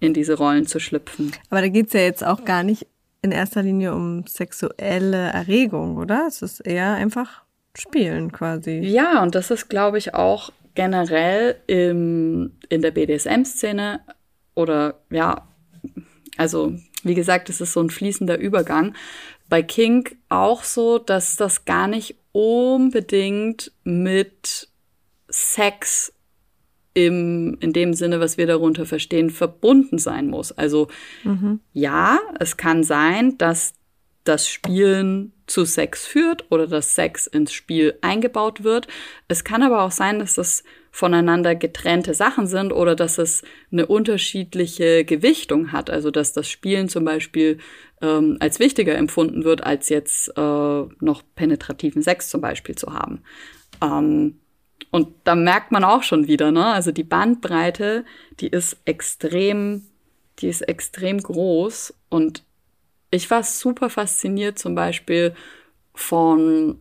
in 0.00 0.14
diese 0.14 0.34
Rollen 0.34 0.66
zu 0.66 0.78
schlüpfen. 0.80 1.32
Aber 1.50 1.60
da 1.60 1.68
geht's 1.68 1.92
ja 1.92 2.00
jetzt 2.00 2.24
auch 2.24 2.44
gar 2.44 2.62
nicht 2.62 2.86
in 3.22 3.32
erster 3.32 3.62
Linie 3.62 3.94
um 3.94 4.26
sexuelle 4.26 5.28
Erregung, 5.32 5.96
oder? 5.96 6.26
Es 6.28 6.42
ist 6.42 6.60
eher 6.60 6.92
einfach 6.92 7.42
Spielen 7.76 8.30
quasi. 8.30 8.80
Ja, 8.80 9.22
und 9.22 9.34
das 9.34 9.50
ist, 9.50 9.68
glaube 9.68 9.98
ich, 9.98 10.14
auch 10.14 10.52
generell 10.74 11.56
im, 11.66 12.52
in 12.68 12.82
der 12.82 12.90
BDSM-Szene 12.90 14.00
oder 14.54 15.00
ja, 15.10 15.48
also 16.36 16.74
wie 17.02 17.14
gesagt, 17.14 17.50
es 17.50 17.60
ist 17.60 17.72
so 17.72 17.80
ein 17.80 17.90
fließender 17.90 18.38
Übergang. 18.38 18.94
Bei 19.48 19.62
King 19.62 20.08
auch 20.28 20.64
so, 20.64 20.98
dass 20.98 21.36
das 21.36 21.64
gar 21.64 21.86
nicht 21.86 22.16
unbedingt 22.32 23.72
mit 23.84 24.68
Sex 25.28 26.12
im, 26.94 27.58
in 27.60 27.72
dem 27.72 27.92
Sinne, 27.92 28.20
was 28.20 28.38
wir 28.38 28.46
darunter 28.46 28.86
verstehen, 28.86 29.30
verbunden 29.30 29.98
sein 29.98 30.28
muss. 30.28 30.52
Also 30.52 30.88
mhm. 31.24 31.60
ja, 31.72 32.20
es 32.40 32.56
kann 32.56 32.84
sein, 32.84 33.36
dass 33.36 33.74
das 34.22 34.48
Spielen 34.48 35.33
zu 35.46 35.64
Sex 35.64 36.06
führt 36.06 36.50
oder 36.50 36.66
dass 36.66 36.94
Sex 36.94 37.26
ins 37.26 37.52
Spiel 37.52 37.98
eingebaut 38.00 38.64
wird. 38.64 38.88
Es 39.28 39.44
kann 39.44 39.62
aber 39.62 39.82
auch 39.82 39.90
sein, 39.90 40.18
dass 40.18 40.34
das 40.34 40.64
voneinander 40.90 41.56
getrennte 41.56 42.14
Sachen 42.14 42.46
sind 42.46 42.72
oder 42.72 42.94
dass 42.94 43.18
es 43.18 43.42
eine 43.72 43.86
unterschiedliche 43.86 45.04
Gewichtung 45.04 45.72
hat. 45.72 45.90
Also 45.90 46.10
dass 46.10 46.32
das 46.32 46.48
Spielen 46.48 46.88
zum 46.88 47.04
Beispiel 47.04 47.58
ähm, 48.00 48.36
als 48.40 48.60
wichtiger 48.60 48.94
empfunden 48.94 49.44
wird, 49.44 49.64
als 49.64 49.88
jetzt 49.88 50.28
äh, 50.36 50.40
noch 51.00 51.22
penetrativen 51.34 52.02
Sex 52.02 52.28
zum 52.28 52.40
Beispiel 52.40 52.76
zu 52.76 52.92
haben. 52.92 53.22
Ähm, 53.82 54.38
und 54.90 55.08
da 55.24 55.34
merkt 55.34 55.72
man 55.72 55.82
auch 55.82 56.04
schon 56.04 56.28
wieder, 56.28 56.52
ne? 56.52 56.66
Also 56.66 56.92
die 56.92 57.02
Bandbreite, 57.02 58.04
die 58.38 58.46
ist 58.46 58.76
extrem, 58.84 59.82
die 60.38 60.46
ist 60.46 60.62
extrem 60.62 61.20
groß. 61.20 61.94
Und 62.08 62.44
ich 63.14 63.30
war 63.30 63.42
super 63.42 63.90
fasziniert 63.90 64.58
zum 64.58 64.74
Beispiel 64.74 65.34
von 65.94 66.78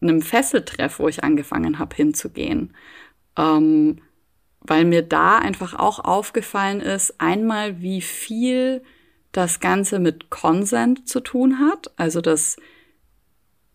einem 0.00 0.22
Fesseltreff, 0.22 0.98
wo 0.98 1.08
ich 1.08 1.24
angefangen 1.24 1.78
habe 1.78 1.94
hinzugehen 1.96 2.74
ähm, 3.36 3.98
weil 4.60 4.84
mir 4.84 5.02
da 5.02 5.38
einfach 5.38 5.74
auch 5.74 6.00
aufgefallen 6.00 6.80
ist, 6.80 7.14
einmal 7.18 7.80
wie 7.80 8.02
viel 8.02 8.82
das 9.32 9.60
Ganze 9.60 9.98
mit 9.98 10.28
Consent 10.30 11.08
zu 11.08 11.20
tun 11.20 11.60
hat, 11.60 11.92
also 11.96 12.20
dass 12.20 12.56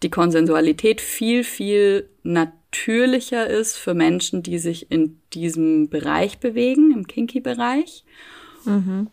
die 0.04 0.10
Konsensualität 0.10 1.02
viel, 1.02 1.44
viel 1.44 2.10
natürlicher 2.24 3.48
ist 3.48 3.78
für 3.78 3.94
Menschen, 3.94 4.44
die 4.44 4.60
sich 4.60 4.92
in 4.92 5.20
diesem 5.34 5.90
Bereich 5.90 6.40
bewegen, 6.40 6.92
im 6.92 7.08
Kinky-Bereich. 7.08 8.04
Mhm. 8.66 9.08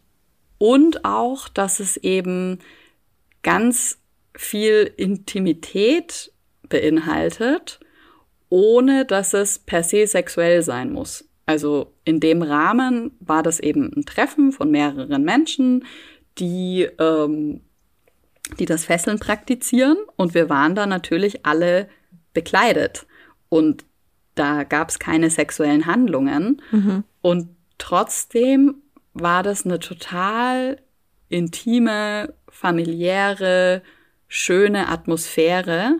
Und 0.62 1.04
auch, 1.04 1.48
dass 1.48 1.80
es 1.80 1.96
eben 1.96 2.60
ganz 3.42 3.98
viel 4.36 4.92
Intimität 4.96 6.32
beinhaltet 6.68 7.80
ohne 8.52 9.06
dass 9.06 9.32
es 9.32 9.58
per 9.58 9.82
se 9.82 10.06
sexuell 10.06 10.60
sein 10.60 10.92
muss. 10.92 11.26
Also 11.46 11.94
in 12.04 12.20
dem 12.20 12.42
Rahmen 12.42 13.12
war 13.18 13.42
das 13.42 13.60
eben 13.60 13.90
ein 13.96 14.04
Treffen 14.04 14.52
von 14.52 14.70
mehreren 14.70 15.24
Menschen, 15.24 15.86
die, 16.36 16.86
ähm, 16.98 17.62
die 18.58 18.66
das 18.66 18.84
Fesseln 18.84 19.18
praktizieren 19.18 19.96
und 20.16 20.34
wir 20.34 20.50
waren 20.50 20.74
da 20.74 20.84
natürlich 20.84 21.46
alle 21.46 21.88
bekleidet 22.34 23.06
und 23.48 23.86
da 24.34 24.64
gab 24.64 24.90
es 24.90 24.98
keine 24.98 25.30
sexuellen 25.30 25.86
Handlungen 25.86 26.60
mhm. 26.72 27.04
und 27.22 27.48
trotzdem 27.78 28.82
war 29.14 29.42
das 29.42 29.64
eine 29.64 29.78
total 29.78 30.80
intime, 31.28 32.34
familiäre, 32.48 33.82
schöne 34.28 34.88
Atmosphäre 34.88 35.98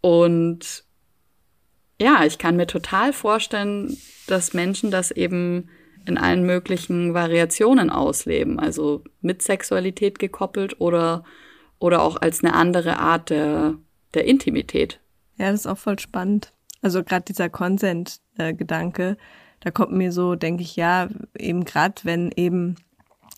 und 0.00 0.84
ja, 2.00 2.24
ich 2.24 2.38
kann 2.38 2.56
mir 2.56 2.66
total 2.66 3.12
vorstellen, 3.12 3.96
dass 4.26 4.54
Menschen 4.54 4.90
das 4.90 5.10
eben 5.10 5.68
in 6.06 6.16
allen 6.16 6.44
möglichen 6.44 7.12
Variationen 7.12 7.90
ausleben, 7.90 8.58
also 8.58 9.04
mit 9.20 9.42
Sexualität 9.42 10.18
gekoppelt 10.18 10.80
oder, 10.80 11.24
oder 11.78 12.02
auch 12.02 12.16
als 12.16 12.42
eine 12.42 12.54
andere 12.54 12.98
Art 12.98 13.28
der, 13.28 13.74
der 14.14 14.24
Intimität. 14.24 15.00
Ja, 15.36 15.50
das 15.50 15.60
ist 15.60 15.66
auch 15.66 15.78
voll 15.78 15.98
spannend. 15.98 16.52
Also 16.80 17.04
gerade 17.04 17.24
dieser 17.26 17.50
Consent-Gedanke, 17.50 19.18
da 19.60 19.70
kommt 19.70 19.92
mir 19.92 20.12
so, 20.12 20.34
denke 20.34 20.62
ich, 20.62 20.76
ja, 20.76 21.08
eben 21.38 21.64
gerade 21.64 21.94
wenn 22.04 22.32
eben 22.36 22.76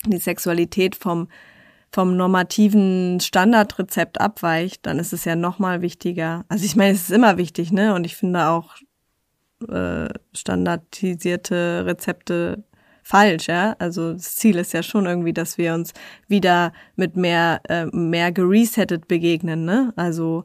die 0.06 0.18
Sexualität 0.18 0.96
vom 0.96 1.28
vom 1.94 2.16
normativen 2.16 3.20
Standardrezept 3.20 4.18
abweicht, 4.18 4.87
dann 4.87 4.98
ist 4.98 5.12
es 5.12 5.26
ja 5.26 5.37
noch 5.37 5.58
mal 5.58 5.82
wichtiger. 5.82 6.46
Also 6.48 6.64
ich 6.64 6.74
meine, 6.74 6.94
es 6.94 7.02
ist 7.02 7.11
immer 7.11 7.37
wichtig, 7.37 7.70
ne? 7.70 7.94
Und 7.94 8.06
ich 8.06 8.16
finde 8.16 8.46
auch 8.48 8.76
äh, 9.68 10.08
standardisierte 10.32 11.85
Rezepte 11.85 12.64
falsch, 13.02 13.48
ja. 13.48 13.76
Also 13.78 14.14
das 14.14 14.37
Ziel 14.37 14.56
ist 14.56 14.72
ja 14.72 14.82
schon 14.82 15.04
irgendwie, 15.04 15.35
dass 15.35 15.58
wir 15.58 15.74
uns 15.74 15.92
wieder 16.28 16.72
mit 16.96 17.16
mehr 17.16 17.61
äh, 17.68 17.85
mehr 17.87 18.32
geresettet 18.32 19.06
begegnen, 19.06 19.66
ne? 19.66 19.92
Also 19.96 20.44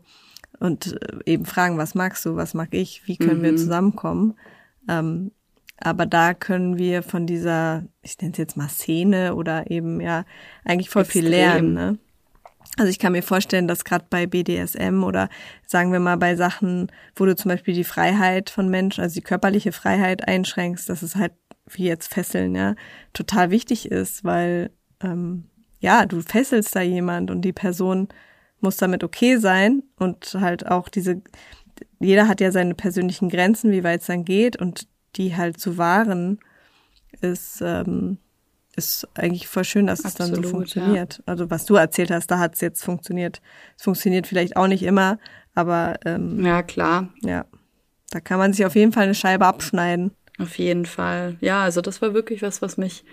und 0.59 0.99
äh, 1.01 1.31
eben 1.31 1.45
fragen, 1.45 1.77
was 1.77 1.95
magst 1.95 2.25
du, 2.25 2.35
was 2.35 2.55
mag 2.55 2.73
ich, 2.73 3.07
wie 3.07 3.15
können 3.15 3.39
mhm. 3.39 3.43
wir 3.43 3.55
zusammenkommen. 3.55 4.35
Ähm, 4.89 5.31
aber 5.79 6.05
da 6.05 6.33
können 6.33 6.77
wir 6.77 7.03
von 7.03 7.27
dieser, 7.27 7.83
ich 8.01 8.17
nenne 8.19 8.31
es 8.31 8.37
jetzt 8.37 8.57
mal 8.57 8.69
Szene 8.69 9.35
oder 9.35 9.69
eben 9.69 10.01
ja 10.01 10.25
eigentlich 10.65 10.89
voll 10.89 11.03
Extrem. 11.03 11.21
viel 11.21 11.29
lernen. 11.29 11.73
Ne? 11.73 11.97
Also 12.77 12.89
ich 12.89 12.99
kann 12.99 13.11
mir 13.11 13.23
vorstellen, 13.23 13.67
dass 13.67 13.85
gerade 13.85 14.05
bei 14.09 14.25
BDSM 14.27 15.03
oder 15.03 15.29
sagen 15.65 15.91
wir 15.91 15.99
mal 15.99 16.17
bei 16.17 16.35
Sachen, 16.35 16.91
wo 17.15 17.25
du 17.25 17.35
zum 17.35 17.49
Beispiel 17.49 17.73
die 17.73 17.83
Freiheit 17.83 18.49
von 18.49 18.69
Menschen, 18.69 19.01
also 19.01 19.15
die 19.15 19.21
körperliche 19.21 19.71
Freiheit 19.71 20.27
einschränkst, 20.27 20.89
dass 20.89 21.01
es 21.01 21.15
halt 21.15 21.33
wie 21.69 21.85
jetzt 21.85 22.13
Fesseln, 22.13 22.55
ja, 22.55 22.75
total 23.13 23.51
wichtig 23.51 23.91
ist, 23.91 24.23
weil 24.23 24.71
ähm, 25.03 25.45
ja, 25.79 26.05
du 26.05 26.21
fesselst 26.21 26.75
da 26.75 26.81
jemand 26.81 27.29
und 27.29 27.41
die 27.41 27.53
Person 27.53 28.07
muss 28.59 28.77
damit 28.77 29.03
okay 29.03 29.37
sein 29.37 29.83
und 29.97 30.35
halt 30.39 30.65
auch 30.67 30.89
diese, 30.89 31.21
jeder 31.99 32.27
hat 32.27 32.41
ja 32.41 32.51
seine 32.51 32.73
persönlichen 32.73 33.29
Grenzen, 33.29 33.71
wie 33.71 33.83
weit 33.83 34.01
es 34.01 34.07
dann 34.07 34.25
geht 34.25 34.55
und 34.55 34.87
die 35.15 35.35
halt 35.35 35.59
zu 35.59 35.77
wahren, 35.77 36.39
ist, 37.21 37.61
ähm, 37.61 38.17
ist 38.75 39.07
eigentlich 39.15 39.47
voll 39.47 39.63
schön, 39.63 39.87
dass 39.87 40.05
Absolut, 40.05 40.29
es 40.29 40.35
dann 40.35 40.43
so 40.43 40.49
funktioniert. 40.49 41.17
Ja. 41.17 41.23
Also 41.25 41.49
was 41.49 41.65
du 41.65 41.75
erzählt 41.75 42.11
hast, 42.11 42.27
da 42.27 42.39
hat 42.39 42.55
es 42.55 42.61
jetzt 42.61 42.83
funktioniert. 42.83 43.41
Es 43.77 43.83
funktioniert 43.83 44.27
vielleicht 44.27 44.55
auch 44.55 44.67
nicht 44.67 44.83
immer, 44.83 45.19
aber 45.55 45.95
ähm, 46.05 46.45
ja 46.45 46.61
klar. 46.61 47.09
Ja, 47.21 47.45
da 48.11 48.19
kann 48.19 48.37
man 48.37 48.53
sich 48.53 48.65
auf 48.65 48.75
jeden 48.75 48.91
Fall 48.91 49.05
eine 49.05 49.15
Scheibe 49.15 49.45
abschneiden. 49.45 50.11
Auf 50.37 50.59
jeden 50.59 50.85
Fall. 50.85 51.37
Ja, 51.41 51.63
also 51.63 51.81
das 51.81 52.01
war 52.01 52.13
wirklich 52.13 52.41
was, 52.41 52.61
was 52.61 52.77
mich 52.77 53.03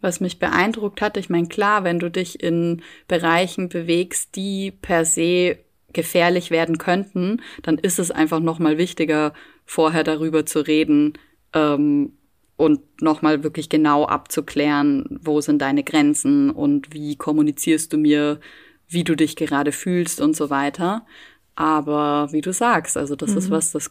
was 0.00 0.20
mich 0.20 0.38
beeindruckt 0.38 1.02
hat. 1.02 1.16
Ich 1.16 1.28
meine, 1.28 1.48
klar, 1.48 1.84
wenn 1.84 1.98
du 1.98 2.10
dich 2.10 2.42
in 2.42 2.82
Bereichen 3.06 3.68
bewegst, 3.68 4.34
die 4.34 4.70
per 4.70 5.04
se 5.04 5.58
gefährlich 5.92 6.50
werden 6.50 6.78
könnten, 6.78 7.42
dann 7.62 7.76
ist 7.76 7.98
es 7.98 8.10
einfach 8.10 8.40
nochmal 8.40 8.78
wichtiger, 8.78 9.32
vorher 9.64 10.04
darüber 10.04 10.46
zu 10.46 10.60
reden 10.60 11.14
ähm, 11.52 12.12
und 12.56 12.80
nochmal 13.00 13.42
wirklich 13.42 13.68
genau 13.68 14.04
abzuklären, 14.04 15.18
wo 15.22 15.40
sind 15.40 15.62
deine 15.62 15.82
Grenzen 15.82 16.50
und 16.50 16.92
wie 16.92 17.16
kommunizierst 17.16 17.92
du 17.92 17.96
mir, 17.96 18.38
wie 18.86 19.04
du 19.04 19.14
dich 19.14 19.36
gerade 19.36 19.72
fühlst 19.72 20.20
und 20.20 20.36
so 20.36 20.50
weiter. 20.50 21.06
Aber 21.54 22.28
wie 22.32 22.42
du 22.42 22.52
sagst, 22.52 22.96
also 22.96 23.16
das 23.16 23.30
mhm. 23.30 23.38
ist 23.38 23.50
was, 23.50 23.72
das 23.72 23.90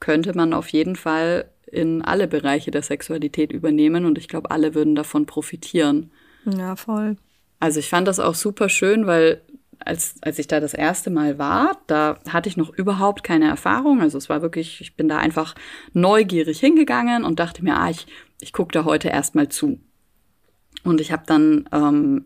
könnte 0.00 0.34
man 0.34 0.52
auf 0.52 0.68
jeden 0.68 0.96
Fall 0.96 1.50
in 1.66 2.02
alle 2.02 2.28
Bereiche 2.28 2.70
der 2.70 2.82
Sexualität 2.82 3.52
übernehmen 3.52 4.04
und 4.04 4.18
ich 4.18 4.28
glaube, 4.28 4.50
alle 4.50 4.74
würden 4.74 4.94
davon 4.94 5.26
profitieren. 5.26 6.10
Ja, 6.44 6.76
voll. 6.76 7.16
Also 7.60 7.78
ich 7.78 7.88
fand 7.88 8.08
das 8.08 8.20
auch 8.20 8.34
super 8.34 8.68
schön, 8.68 9.06
weil 9.06 9.42
als, 9.84 10.16
als 10.22 10.38
ich 10.38 10.46
da 10.46 10.60
das 10.60 10.74
erste 10.74 11.10
Mal 11.10 11.38
war, 11.38 11.80
da 11.86 12.18
hatte 12.28 12.48
ich 12.48 12.56
noch 12.56 12.70
überhaupt 12.70 13.24
keine 13.24 13.48
Erfahrung. 13.48 14.00
Also 14.00 14.18
es 14.18 14.28
war 14.28 14.42
wirklich, 14.42 14.80
ich 14.80 14.96
bin 14.96 15.08
da 15.08 15.18
einfach 15.18 15.54
neugierig 15.92 16.60
hingegangen 16.60 17.24
und 17.24 17.38
dachte 17.40 17.64
mir, 17.64 17.76
ah, 17.76 17.90
ich, 17.90 18.06
ich 18.40 18.52
gucke 18.52 18.72
da 18.72 18.84
heute 18.84 19.08
erstmal 19.08 19.48
zu. 19.48 19.80
Und 20.84 21.00
ich 21.00 21.12
habe 21.12 21.24
dann 21.26 21.68
ähm, 21.72 22.24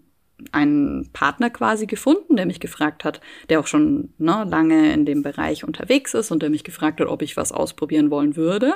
einen 0.53 1.11
Partner 1.13 1.51
quasi 1.51 1.87
gefunden, 1.87 2.37
der 2.37 2.47
mich 2.47 2.61
gefragt 2.61 3.05
hat, 3.05 3.21
der 3.49 3.61
auch 3.61 3.67
schon 3.67 4.13
ne, 4.19 4.47
lange 4.49 4.93
in 4.93 5.07
dem 5.07 5.23
Bereich 5.23 5.65
unterwegs 5.65 6.15
ist 6.15 6.31
und 6.31 6.43
der 6.43 6.51
mich 6.51 6.65
gefragt 6.65 7.01
hat, 7.01 7.09
ob 7.09 7.23
ich 7.23 7.37
was 7.37 7.53
ausprobieren 7.53 8.11
wollen 8.11 8.37
würde. 8.37 8.75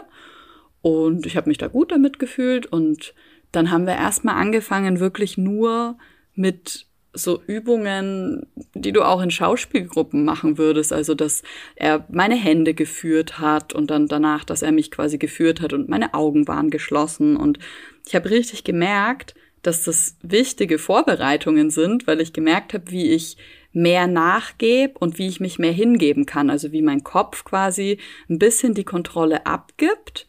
Und 0.82 1.26
ich 1.26 1.36
habe 1.36 1.48
mich 1.48 1.58
da 1.58 1.68
gut 1.68 1.92
damit 1.92 2.18
gefühlt 2.18 2.66
und 2.66 3.14
dann 3.52 3.70
haben 3.70 3.86
wir 3.86 3.94
erstmal 3.94 4.36
angefangen, 4.36 5.00
wirklich 5.00 5.36
nur 5.36 5.98
mit 6.34 6.86
so 7.12 7.42
Übungen, 7.46 8.46
die 8.75 8.92
du 8.92 9.03
auch 9.03 9.20
in 9.20 9.31
Schauspielgruppen 9.31 10.25
machen 10.25 10.59
würdest. 10.59 10.92
Also, 10.92 11.14
dass 11.14 11.42
er 11.77 12.07
meine 12.11 12.37
Hände 12.37 12.75
geführt 12.75 13.38
hat 13.38 13.73
und 13.73 13.90
dann 13.90 14.07
danach, 14.07 14.44
dass 14.44 14.62
er 14.62 14.73
mich 14.73 14.90
quasi 14.90 15.18
geführt 15.18 15.61
hat 15.61 15.73
und 15.73 15.88
meine 15.88 16.14
Augen 16.14 16.46
waren 16.46 16.70
geschlossen. 16.70 17.37
Und 17.37 17.59
ich 18.07 18.14
habe 18.14 18.31
richtig 18.31 18.64
gemerkt, 18.64 19.35
dass 19.62 19.85
das 19.85 20.16
wichtige 20.23 20.79
Vorbereitungen 20.79 21.70
sind, 21.70 22.07
weil 22.07 22.20
ich 22.20 22.33
gemerkt 22.33 22.75
habe, 22.75 22.90
wie 22.90 23.11
ich 23.11 23.37
mehr 23.73 24.07
nachgebe 24.07 24.99
und 24.99 25.18
wie 25.18 25.29
ich 25.29 25.40
mich 25.40 25.59
mehr 25.59 25.73
hingeben 25.73 26.27
kann. 26.27 26.51
Also 26.51 26.73
wie 26.73 26.83
mein 26.83 27.05
Kopf 27.05 27.44
quasi 27.44 27.99
ein 28.29 28.38
bisschen 28.38 28.75
die 28.75 28.85
Kontrolle 28.85 29.46
abgibt 29.46 30.27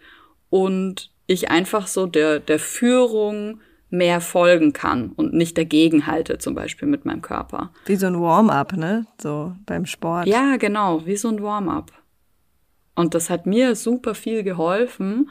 und 0.50 1.12
ich 1.28 1.50
einfach 1.50 1.88
so 1.88 2.06
der, 2.08 2.39
der 2.39 2.60
Führung 2.60 3.62
mehr 3.91 4.21
folgen 4.21 4.73
kann 4.73 5.12
und 5.15 5.34
nicht 5.34 5.58
dagegen 5.58 6.08
halte, 6.08 6.38
zum 6.38 6.56
Beispiel 6.56 6.88
mit 6.88 7.06
meinem 7.06 7.21
Körper. 7.21 7.71
Wie 7.86 7.95
so 7.95 8.08
ein 8.08 8.19
Warm-up, 8.19 8.75
ne? 8.77 9.06
So 9.21 9.54
beim 9.65 9.86
Sport. 9.86 10.27
Ja, 10.27 10.58
genau, 10.58 11.06
wie 11.06 11.17
so 11.17 11.27
ein 11.27 11.43
Warm-up. 11.43 11.91
Und 12.95 13.13
das 13.13 13.30
hat 13.30 13.45
mir 13.45 13.75
super 13.75 14.15
viel 14.15 14.43
geholfen. 14.43 15.30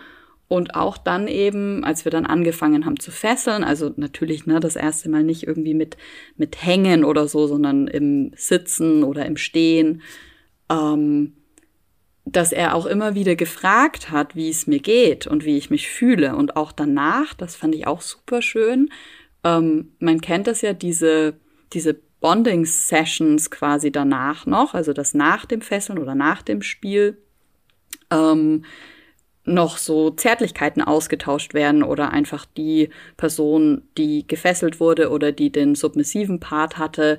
Und 0.49 0.75
auch 0.75 0.99
dann 0.99 1.29
eben, 1.29 1.85
als 1.85 2.05
wir 2.05 2.11
dann 2.11 2.27
angefangen 2.27 2.85
haben 2.85 2.99
zu 2.99 3.13
fesseln, 3.13 3.63
also 3.63 3.93
natürlich, 3.97 4.47
ne, 4.47 4.59
das 4.59 4.75
erste 4.75 5.09
Mal 5.09 5.23
nicht 5.23 5.47
irgendwie 5.47 5.75
mit, 5.75 5.97
mit 6.37 6.65
Hängen 6.65 7.05
oder 7.05 7.29
so, 7.29 7.47
sondern 7.47 7.87
im 7.87 8.33
Sitzen 8.35 9.05
oder 9.05 9.27
im 9.27 9.37
Stehen, 9.37 10.03
ähm, 10.69 11.35
dass 12.25 12.53
er 12.53 12.75
auch 12.75 12.87
immer 12.87 13.15
wieder 13.15 13.35
gefragt 13.37 14.11
hat, 14.11 14.37
wie 14.37 14.51
es 14.51 14.67
mir 14.67 14.81
geht 14.81 15.27
und 15.27 15.45
wie 15.45 15.57
ich 15.57 15.71
mich 15.71 15.89
fühle. 15.89 16.37
Und 16.37 16.57
auch 16.57 16.73
danach, 16.73 17.35
das 17.35 17.57
fand 17.57 17.75
ich 17.75 17.87
auch 17.87 18.01
super 18.01 18.43
schön. 18.43 18.91
Ähm, 19.43 19.93
man 19.99 20.21
kennt 20.21 20.47
das 20.47 20.61
ja, 20.61 20.73
diese, 20.73 21.35
diese 21.73 21.99
Bonding-Sessions 22.21 23.51
quasi 23.51 23.91
danach 23.91 24.47
noch, 24.47 24.75
also 24.75 24.93
das 24.93 25.15
nach 25.15 25.47
dem 25.47 25.63
Fesseln 25.63 25.99
oder 25.99 26.15
nach 26.15 26.43
dem 26.43 26.63
Spiel, 26.63 27.19
ähm, 28.11 28.65
noch 29.45 29.79
so 29.79 30.11
Zärtlichkeiten 30.11 30.83
ausgetauscht 30.83 31.55
werden 31.55 31.83
oder 31.83 32.11
einfach 32.11 32.45
die 32.45 32.91
Person, 33.17 33.83
die 33.97 34.27
gefesselt 34.27 34.81
wurde 34.81 35.11
oder 35.11 35.33
die 35.33 35.51
den 35.51 35.75
submissiven 35.75 36.41
Part 36.41 36.77
hatte, 36.77 37.19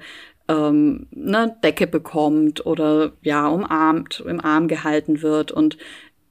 ähm, 0.52 1.08
eine 1.16 1.56
Decke 1.64 1.88
bekommt 1.88 2.66
oder 2.66 3.14
ja 3.22 3.48
umarmt, 3.48 4.22
im 4.28 4.42
Arm 4.42 4.68
gehalten 4.68 5.22
wird. 5.22 5.52
Und 5.52 5.78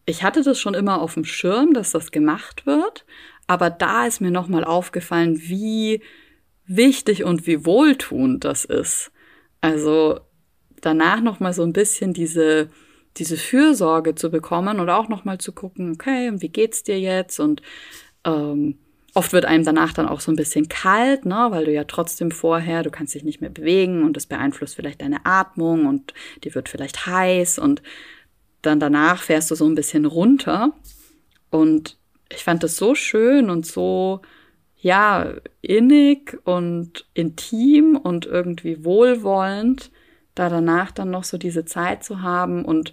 ich 0.05 0.23
hatte 0.23 0.43
das 0.43 0.61
schon 0.61 0.75
immer 0.75 1.01
auf 1.01 1.15
dem 1.15 1.25
Schirm, 1.25 1.73
dass 1.73 1.93
das 1.93 2.11
gemacht 2.11 2.67
wird, 2.67 3.07
aber 3.47 3.71
da 3.71 4.07
ist 4.07 4.21
mir 4.21 4.31
nochmal 4.31 4.65
aufgefallen, 4.65 5.41
wie 5.41 6.03
wichtig 6.67 7.25
und 7.25 7.47
wie 7.47 7.65
wohltuend 7.65 8.45
das 8.45 8.65
ist. 8.65 9.11
Also 9.61 10.21
danach 10.81 11.21
nochmal 11.21 11.53
so 11.53 11.63
ein 11.63 11.73
bisschen 11.73 12.13
diese 12.13 12.69
diese 13.17 13.37
Fürsorge 13.37 14.15
zu 14.15 14.31
bekommen 14.31 14.79
und 14.79 14.89
auch 14.89 15.09
nochmal 15.09 15.39
zu 15.39 15.53
gucken, 15.53 15.93
okay, 15.95 16.29
und 16.29 16.43
wie 16.43 16.49
geht's 16.49 16.85
dir 16.85 17.01
jetzt 17.01 17.41
und 17.41 17.61
ähm, 18.25 18.79
Oft 19.15 19.33
wird 19.33 19.45
einem 19.45 19.65
danach 19.65 19.93
dann 19.93 20.09
auch 20.09 20.21
so 20.21 20.31
ein 20.31 20.37
bisschen 20.37 20.69
kalt, 20.69 21.25
ne, 21.25 21.49
weil 21.51 21.65
du 21.65 21.73
ja 21.73 21.85
trotzdem 21.85 22.31
vorher, 22.31 22.83
du 22.83 22.91
kannst 22.91 23.15
dich 23.15 23.25
nicht 23.25 23.41
mehr 23.41 23.51
bewegen 23.51 24.05
und 24.05 24.17
das 24.17 24.27
beeinflusst 24.27 24.77
vielleicht 24.77 25.03
deine 25.03 25.27
Atmung 25.27 25.87
und 25.87 26.15
dir 26.45 26.55
wird 26.55 26.69
vielleicht 26.69 27.07
heiß 27.07 27.59
und 27.59 27.83
dann 28.63 28.79
danach 28.79 29.23
fährst 29.23 29.51
du 29.51 29.55
so 29.55 29.67
ein 29.67 29.75
bisschen 29.75 30.05
runter. 30.05 30.73
Und 31.51 31.97
ich 32.31 32.45
fand 32.45 32.63
das 32.63 32.77
so 32.77 32.95
schön 32.95 33.51
und 33.51 33.67
so, 33.67 34.21
ja, 34.77 35.35
innig 35.61 36.39
und 36.45 37.07
intim 37.15 37.97
und 37.97 38.27
irgendwie 38.27 38.85
wohlwollend, 38.85 39.91
da 40.35 40.49
danach 40.49 40.91
dann 40.93 41.11
noch 41.11 41.25
so 41.25 41.37
diese 41.37 41.65
Zeit 41.65 42.05
zu 42.05 42.23
haben 42.23 42.65
und 42.65 42.93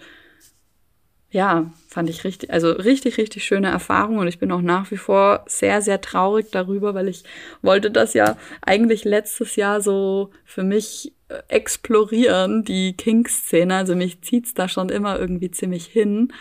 ja, 1.30 1.72
fand 1.88 2.10
ich 2.10 2.24
richtig, 2.24 2.52
also 2.52 2.72
richtig, 2.72 3.18
richtig 3.18 3.44
schöne 3.44 3.70
Erfahrung 3.70 4.18
und 4.18 4.28
ich 4.28 4.40
bin 4.40 4.52
auch 4.52 4.62
nach 4.62 4.92
wie 4.92 4.98
vor 4.98 5.44
sehr, 5.48 5.82
sehr 5.82 6.00
traurig 6.00 6.52
darüber, 6.52 6.94
weil 6.94 7.10
ich 7.10 7.24
wollte 7.62 7.92
das 7.92 8.14
ja 8.14 8.38
eigentlich 8.62 9.04
letztes 9.04 9.58
Jahr 9.58 9.82
so 9.82 10.32
für 10.46 10.64
mich 10.64 11.14
äh, 11.28 11.42
explorieren, 11.50 12.64
die 12.64 12.94
Kink-Szene. 12.94 13.76
Also 13.76 13.96
mich 13.96 14.22
zieht's 14.22 14.54
da 14.54 14.70
schon 14.70 14.90
immer 14.90 15.20
irgendwie 15.20 15.52
ziemlich 15.52 15.86
hin. 15.86 16.32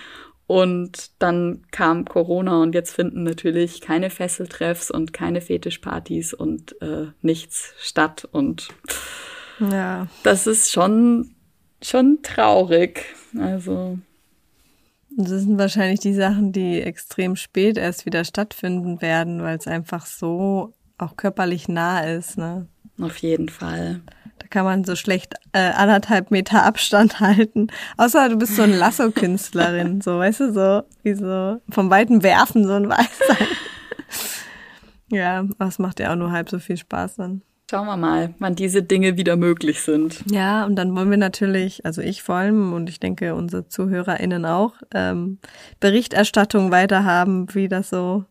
Und 0.46 1.11
dann 1.18 1.64
kam 1.72 2.05
Corona 2.05 2.62
und 2.62 2.72
jetzt 2.72 2.94
finden 2.94 3.25
natürlich 3.25 3.81
keine 3.81 4.11
Fesseltreffs 4.11 4.92
und 4.92 5.12
keine 5.12 5.40
Fetischpartys 5.40 6.35
und 6.35 6.81
äh, 6.81 7.09
nichts 7.20 7.75
statt. 7.81 8.29
Und 8.31 8.68
ja. 9.59 10.07
das 10.22 10.46
ist 10.46 10.70
schon, 10.70 11.35
schon 11.83 12.20
traurig. 12.22 13.07
Also 13.37 13.99
das 15.17 15.43
sind 15.43 15.59
wahrscheinlich 15.59 16.01
die 16.01 16.15
Sachen, 16.15 16.53
die 16.53 16.83
extrem 16.83 17.37
spät 17.37 17.79
erst 17.79 18.05
wieder 18.05 18.25
stattfinden 18.25 19.01
werden, 19.01 19.43
weil 19.43 19.57
es 19.57 19.67
einfach 19.67 20.05
so 20.05 20.75
auch 20.99 21.17
körperlich 21.17 21.69
nah 21.69 22.01
ist. 22.01 22.37
Ne? 22.37 22.67
Auf 23.01 23.17
jeden 23.19 23.49
Fall. 23.49 24.03
Da 24.39 24.47
kann 24.49 24.65
man 24.65 24.85
so 24.85 24.95
schlecht 24.95 25.35
äh, 25.53 25.71
anderthalb 25.73 26.31
Meter 26.31 26.65
Abstand 26.65 27.21
halten. 27.21 27.69
Außer 27.97 28.29
du 28.29 28.37
bist 28.37 28.57
so 28.57 28.63
eine 28.63 28.77
Lasso-Künstlerin, 28.77 30.03
so, 30.03 30.19
weißt 30.19 30.41
du, 30.41 30.53
so, 30.53 30.83
wie 31.03 31.15
so 31.15 31.61
vom 31.71 31.89
weiten 31.89 32.23
Werfen 32.23 32.67
so 32.67 32.75
ein 32.75 32.89
Weißer. 32.89 33.37
ja, 35.11 35.45
das 35.59 35.79
macht 35.79 35.99
ja 35.99 36.13
auch 36.13 36.17
nur 36.17 36.31
halb 36.31 36.51
so 36.51 36.59
viel 36.59 36.77
Spaß 36.77 37.17
dann. 37.17 37.43
Schauen 37.69 37.87
wir 37.87 37.97
mal, 37.97 38.33
wann 38.39 38.55
diese 38.55 38.85
Dinge 38.85 39.17
wieder 39.17 39.35
möglich 39.35 39.81
sind. 39.81 40.23
Ja, 40.31 40.65
und 40.67 40.77
dann 40.77 40.95
wollen 40.95 41.11
wir 41.11 41.17
natürlich, 41.17 41.85
also 41.85 42.01
ich 42.01 42.23
vor 42.23 42.37
allem 42.37 42.73
und 42.73 42.89
ich 42.89 43.01
denke 43.01 43.35
unsere 43.35 43.67
ZuhörerInnen 43.67 44.45
auch, 44.45 44.75
ähm, 44.95 45.39
Berichterstattung 45.81 46.71
weiterhaben, 46.71 47.53
wie 47.55 47.67
das 47.67 47.91
so, 47.91 48.25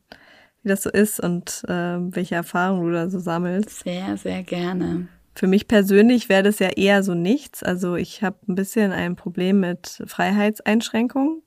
wie 0.64 0.70
das 0.70 0.84
so 0.84 0.90
ist 0.90 1.20
und 1.20 1.66
äh, 1.68 1.98
welche 2.16 2.36
Erfahrungen 2.36 2.86
du 2.86 2.94
da 2.94 3.10
so 3.10 3.20
sammelst. 3.20 3.84
Sehr, 3.84 4.16
sehr 4.16 4.42
gerne. 4.44 5.10
Für 5.34 5.48
mich 5.48 5.68
persönlich 5.68 6.30
wäre 6.30 6.44
das 6.44 6.60
ja 6.60 6.70
eher 6.70 7.04
so 7.04 7.14
nichts. 7.14 7.62
Also 7.62 7.96
ich 7.96 8.24
habe 8.24 8.38
ein 8.48 8.56
bisschen 8.56 8.94
ein 8.94 9.18
Problem 9.18 9.60
mit 9.60 10.02
Freiheitseinschränkungen. 10.06 11.42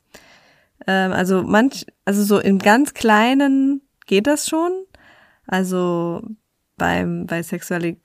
Ähm, 0.87 1.13
also 1.13 1.43
manch, 1.43 1.87
also 2.05 2.23
so 2.23 2.39
im 2.39 2.59
ganz 2.59 2.93
Kleinen 2.93 3.81
geht 4.05 4.27
das 4.27 4.47
schon. 4.47 4.73
Also 5.47 6.21
beim, 6.79 7.27
bei 7.27 7.43
sexuelle, 7.43 7.97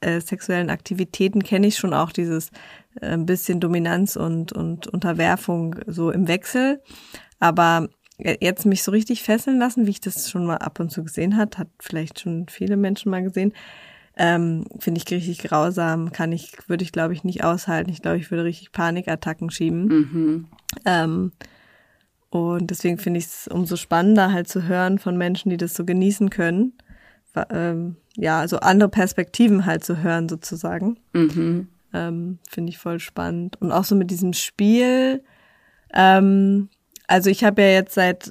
äh, 0.00 0.20
sexuellen 0.20 0.70
Aktivitäten 0.70 1.42
kenne 1.42 1.66
ich 1.66 1.76
schon 1.76 1.92
auch 1.92 2.12
dieses 2.12 2.50
äh, 3.00 3.16
bisschen 3.18 3.60
Dominanz 3.60 4.16
und, 4.16 4.52
und 4.52 4.86
Unterwerfung 4.86 5.76
so 5.86 6.10
im 6.10 6.28
Wechsel. 6.28 6.80
Aber 7.38 7.88
jetzt 8.40 8.66
mich 8.66 8.82
so 8.82 8.90
richtig 8.90 9.22
fesseln 9.22 9.58
lassen, 9.58 9.86
wie 9.86 9.90
ich 9.90 10.00
das 10.00 10.30
schon 10.30 10.46
mal 10.46 10.58
ab 10.58 10.80
und 10.80 10.90
zu 10.90 11.04
gesehen 11.04 11.36
hat, 11.36 11.58
hat 11.58 11.68
vielleicht 11.78 12.20
schon 12.20 12.46
viele 12.48 12.76
Menschen 12.76 13.10
mal 13.10 13.22
gesehen. 13.22 13.52
Ähm, 14.16 14.64
Finde 14.78 15.00
ich 15.00 15.10
richtig 15.10 15.38
grausam, 15.38 16.12
kann 16.12 16.32
ich, 16.32 16.52
würde 16.68 16.84
ich 16.84 16.92
glaube 16.92 17.14
ich 17.14 17.24
nicht 17.24 17.44
aushalten. 17.44 17.90
Ich 17.90 18.02
glaube, 18.02 18.18
ich 18.18 18.30
würde 18.30 18.44
richtig 18.44 18.72
Panikattacken 18.72 19.50
schieben. 19.50 19.86
Mhm. 19.86 20.48
Ähm, 20.84 21.32
und 22.28 22.70
deswegen 22.70 22.98
finde 22.98 23.18
ich 23.18 23.26
es 23.26 23.48
umso 23.48 23.76
spannender 23.76 24.32
halt 24.32 24.48
zu 24.48 24.64
hören 24.64 24.98
von 24.98 25.16
Menschen, 25.16 25.50
die 25.50 25.56
das 25.56 25.74
so 25.74 25.84
genießen 25.84 26.30
können. 26.30 26.74
Ähm, 27.50 27.96
ja, 28.16 28.46
so 28.48 28.58
andere 28.58 28.88
Perspektiven 28.88 29.66
halt 29.66 29.84
zu 29.84 30.02
hören 30.02 30.28
sozusagen. 30.28 30.98
Mhm. 31.12 31.68
Ähm, 31.92 32.38
finde 32.48 32.70
ich 32.70 32.78
voll 32.78 33.00
spannend. 33.00 33.60
Und 33.60 33.72
auch 33.72 33.84
so 33.84 33.94
mit 33.94 34.10
diesem 34.10 34.32
Spiel. 34.32 35.22
Ähm, 35.92 36.68
also 37.06 37.30
ich 37.30 37.44
habe 37.44 37.62
ja 37.62 37.68
jetzt 37.68 37.94
seit 37.94 38.30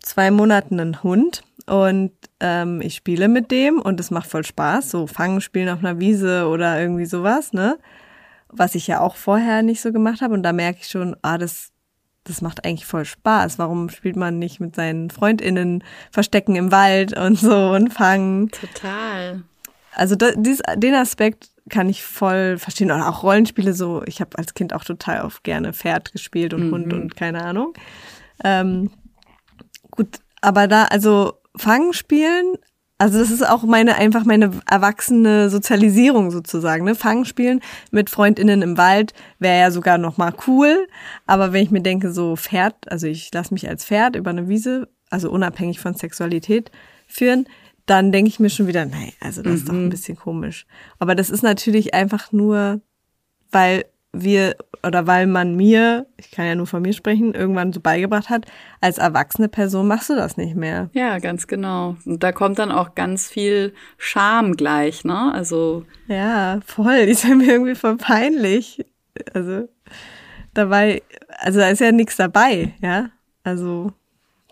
zwei 0.00 0.30
Monaten 0.30 0.80
einen 0.80 1.02
Hund 1.02 1.42
und 1.66 2.12
ähm, 2.40 2.80
ich 2.82 2.94
spiele 2.94 3.28
mit 3.28 3.50
dem 3.50 3.80
und 3.80 4.00
es 4.00 4.10
macht 4.10 4.28
voll 4.30 4.44
Spaß. 4.44 4.90
So 4.90 5.06
Fangen 5.06 5.40
spielen 5.40 5.68
auf 5.68 5.80
einer 5.80 5.98
Wiese 5.98 6.46
oder 6.48 6.80
irgendwie 6.80 7.06
sowas, 7.06 7.52
ne? 7.52 7.78
Was 8.48 8.74
ich 8.74 8.86
ja 8.86 9.00
auch 9.00 9.16
vorher 9.16 9.62
nicht 9.62 9.80
so 9.80 9.92
gemacht 9.92 10.20
habe. 10.20 10.34
Und 10.34 10.42
da 10.42 10.52
merke 10.52 10.80
ich 10.82 10.88
schon, 10.88 11.16
ah, 11.22 11.38
das 11.38 11.72
das 12.24 12.40
macht 12.40 12.64
eigentlich 12.64 12.86
voll 12.86 13.04
Spaß. 13.04 13.58
Warum 13.58 13.90
spielt 13.90 14.16
man 14.16 14.38
nicht 14.38 14.60
mit 14.60 14.74
seinen 14.74 15.10
FreundInnen 15.10 15.84
Verstecken 16.10 16.56
im 16.56 16.72
Wald 16.72 17.16
und 17.16 17.38
so 17.38 17.70
und 17.70 17.92
fangen? 17.92 18.50
Total. 18.50 19.42
Also 19.92 20.16
da, 20.16 20.32
dies, 20.36 20.60
den 20.76 20.94
Aspekt 20.94 21.50
kann 21.68 21.88
ich 21.88 22.02
voll 22.02 22.58
verstehen. 22.58 22.90
Oder 22.90 23.08
auch 23.08 23.22
Rollenspiele 23.22 23.74
so. 23.74 24.02
Ich 24.06 24.20
habe 24.20 24.36
als 24.38 24.54
Kind 24.54 24.74
auch 24.74 24.84
total 24.84 25.22
oft 25.22 25.44
gerne 25.44 25.72
Pferd 25.72 26.12
gespielt 26.12 26.54
und 26.54 26.68
mhm. 26.68 26.72
Hund 26.72 26.92
und 26.92 27.16
keine 27.16 27.44
Ahnung. 27.44 27.74
Ähm, 28.42 28.90
gut, 29.90 30.18
aber 30.40 30.66
da, 30.66 30.84
also 30.84 31.34
Fangen 31.56 31.92
spielen 31.92 32.54
also 32.98 33.18
das 33.18 33.30
ist 33.30 33.46
auch 33.46 33.64
meine 33.64 33.96
einfach 33.96 34.24
meine 34.24 34.50
erwachsene 34.70 35.50
Sozialisierung 35.50 36.30
sozusagen. 36.30 36.84
Ne? 36.84 36.94
Fangen 36.94 37.24
spielen 37.24 37.60
mit 37.90 38.08
Freundinnen 38.08 38.62
im 38.62 38.78
Wald 38.78 39.14
wäre 39.38 39.58
ja 39.58 39.70
sogar 39.70 39.98
noch 39.98 40.16
mal 40.16 40.32
cool. 40.46 40.86
Aber 41.26 41.52
wenn 41.52 41.64
ich 41.64 41.70
mir 41.72 41.82
denke, 41.82 42.12
so 42.12 42.36
Pferd, 42.36 42.90
also 42.90 43.06
ich 43.06 43.32
lasse 43.34 43.52
mich 43.52 43.68
als 43.68 43.84
Pferd 43.84 44.14
über 44.14 44.30
eine 44.30 44.48
Wiese, 44.48 44.88
also 45.10 45.30
unabhängig 45.30 45.80
von 45.80 45.94
Sexualität 45.94 46.70
führen, 47.08 47.46
dann 47.86 48.12
denke 48.12 48.28
ich 48.28 48.40
mir 48.40 48.48
schon 48.48 48.68
wieder, 48.68 48.86
nein, 48.86 49.12
also 49.20 49.42
das 49.42 49.50
mhm. 49.50 49.56
ist 49.56 49.68
doch 49.68 49.74
ein 49.74 49.84
mhm. 49.84 49.90
bisschen 49.90 50.16
komisch. 50.16 50.66
Aber 50.98 51.14
das 51.14 51.30
ist 51.30 51.42
natürlich 51.42 51.94
einfach 51.94 52.32
nur, 52.32 52.80
weil 53.50 53.84
wir 54.14 54.56
oder 54.84 55.06
weil 55.06 55.26
man 55.26 55.56
mir, 55.56 56.06
ich 56.16 56.30
kann 56.30 56.46
ja 56.46 56.54
nur 56.54 56.66
von 56.66 56.82
mir 56.82 56.92
sprechen, 56.92 57.34
irgendwann 57.34 57.72
so 57.72 57.80
beigebracht 57.80 58.28
hat, 58.28 58.46
als 58.80 58.98
erwachsene 58.98 59.48
Person 59.48 59.86
machst 59.86 60.10
du 60.10 60.14
das 60.14 60.36
nicht 60.36 60.54
mehr. 60.54 60.90
Ja, 60.92 61.18
ganz 61.18 61.46
genau. 61.46 61.96
Und 62.04 62.22
da 62.22 62.32
kommt 62.32 62.58
dann 62.58 62.70
auch 62.70 62.94
ganz 62.94 63.28
viel 63.28 63.72
Scham 63.96 64.56
gleich, 64.56 65.04
ne? 65.04 65.32
Also. 65.32 65.84
Ja, 66.06 66.60
voll. 66.66 67.06
Die 67.06 67.12
ja 67.12 67.34
mir 67.34 67.52
irgendwie 67.52 67.74
voll 67.74 67.96
peinlich. 67.96 68.84
Also, 69.32 69.68
dabei, 70.52 71.02
also 71.38 71.60
da 71.60 71.68
ist 71.68 71.80
ja 71.80 71.92
nichts 71.92 72.16
dabei, 72.16 72.74
ja? 72.82 73.10
Also, 73.42 73.92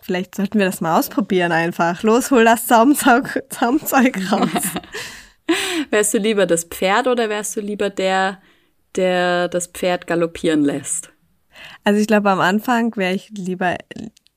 vielleicht 0.01 0.35
sollten 0.35 0.59
wir 0.59 0.65
das 0.65 0.81
mal 0.81 0.97
ausprobieren 0.97 1.51
einfach. 1.51 2.03
Los, 2.03 2.31
hol 2.31 2.43
das 2.43 2.67
Zaumzeug, 2.67 3.43
Zaumzeug 3.49 4.31
raus. 4.31 4.49
wärst 5.89 6.13
du 6.13 6.17
lieber 6.17 6.45
das 6.45 6.65
Pferd 6.65 7.07
oder 7.07 7.29
wärst 7.29 7.55
du 7.55 7.61
lieber 7.61 7.89
der, 7.89 8.39
der 8.95 9.47
das 9.47 9.67
Pferd 9.67 10.07
galoppieren 10.07 10.63
lässt? 10.63 11.11
Also 11.83 11.99
ich 11.99 12.07
glaube, 12.07 12.29
am 12.29 12.39
Anfang 12.39 12.95
wäre 12.95 13.13
ich 13.13 13.29
lieber 13.29 13.77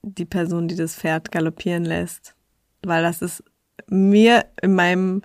die 0.03 0.25
Person, 0.25 0.69
die 0.69 0.77
das 0.77 0.95
Pferd 0.97 1.33
galoppieren 1.33 1.85
lässt. 1.85 2.35
Weil 2.83 3.03
das 3.03 3.23
ist 3.23 3.43
mir 3.89 4.45
in 4.63 4.75
meinem 4.75 5.23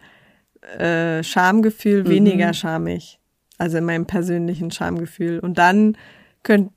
äh, 0.78 1.24
Schamgefühl 1.24 2.04
mhm. 2.04 2.10
weniger 2.10 2.54
schamig. 2.54 3.20
Also 3.58 3.78
in 3.78 3.86
meinem 3.86 4.06
persönlichen 4.06 4.72
Schamgefühl. 4.72 5.40
Und 5.40 5.58
dann 5.58 5.98
könnt, 6.44 6.72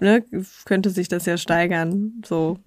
ne, 0.00 0.24
könnte 0.64 0.90
sich 0.90 1.08
das 1.08 1.26
ja 1.26 1.36
steigern. 1.36 2.22
So 2.24 2.58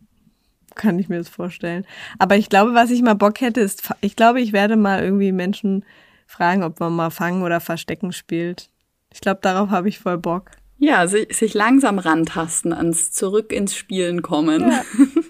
kann 0.75 0.99
ich 0.99 1.10
mir 1.10 1.17
das 1.17 1.29
vorstellen. 1.29 1.86
Aber 2.17 2.38
ich 2.38 2.47
glaube, 2.47 2.73
was 2.73 2.91
ich 2.91 3.01
mal 3.01 3.15
Bock 3.15 3.41
hätte, 3.41 3.60
ist, 3.60 3.89
ich 3.99 4.15
glaube, 4.15 4.39
ich 4.39 4.53
werde 4.53 4.77
mal 4.77 5.03
irgendwie 5.03 5.34
Menschen 5.34 5.84
fragen, 6.27 6.63
ob 6.63 6.79
man 6.79 6.93
mal 6.93 7.10
Fangen 7.10 7.43
oder 7.43 7.60
Verstecken 7.60 8.13
spielt. 8.13 8.69
Ich 9.13 9.21
glaube, 9.21 9.39
darauf 9.41 9.69
habe 9.69 9.89
ich 9.89 10.00
voll 10.00 10.17
Bock. 10.17 10.52
Ja, 10.78 11.08
sich, 11.08 11.36
sich 11.36 11.54
langsam 11.54 12.00
rantasten, 12.00 12.74
ans 12.74 13.12
Zurück 13.12 13.52
ins 13.52 13.76
Spielen 13.76 14.21
kommen. 14.21 14.71
Ja. 14.71 14.84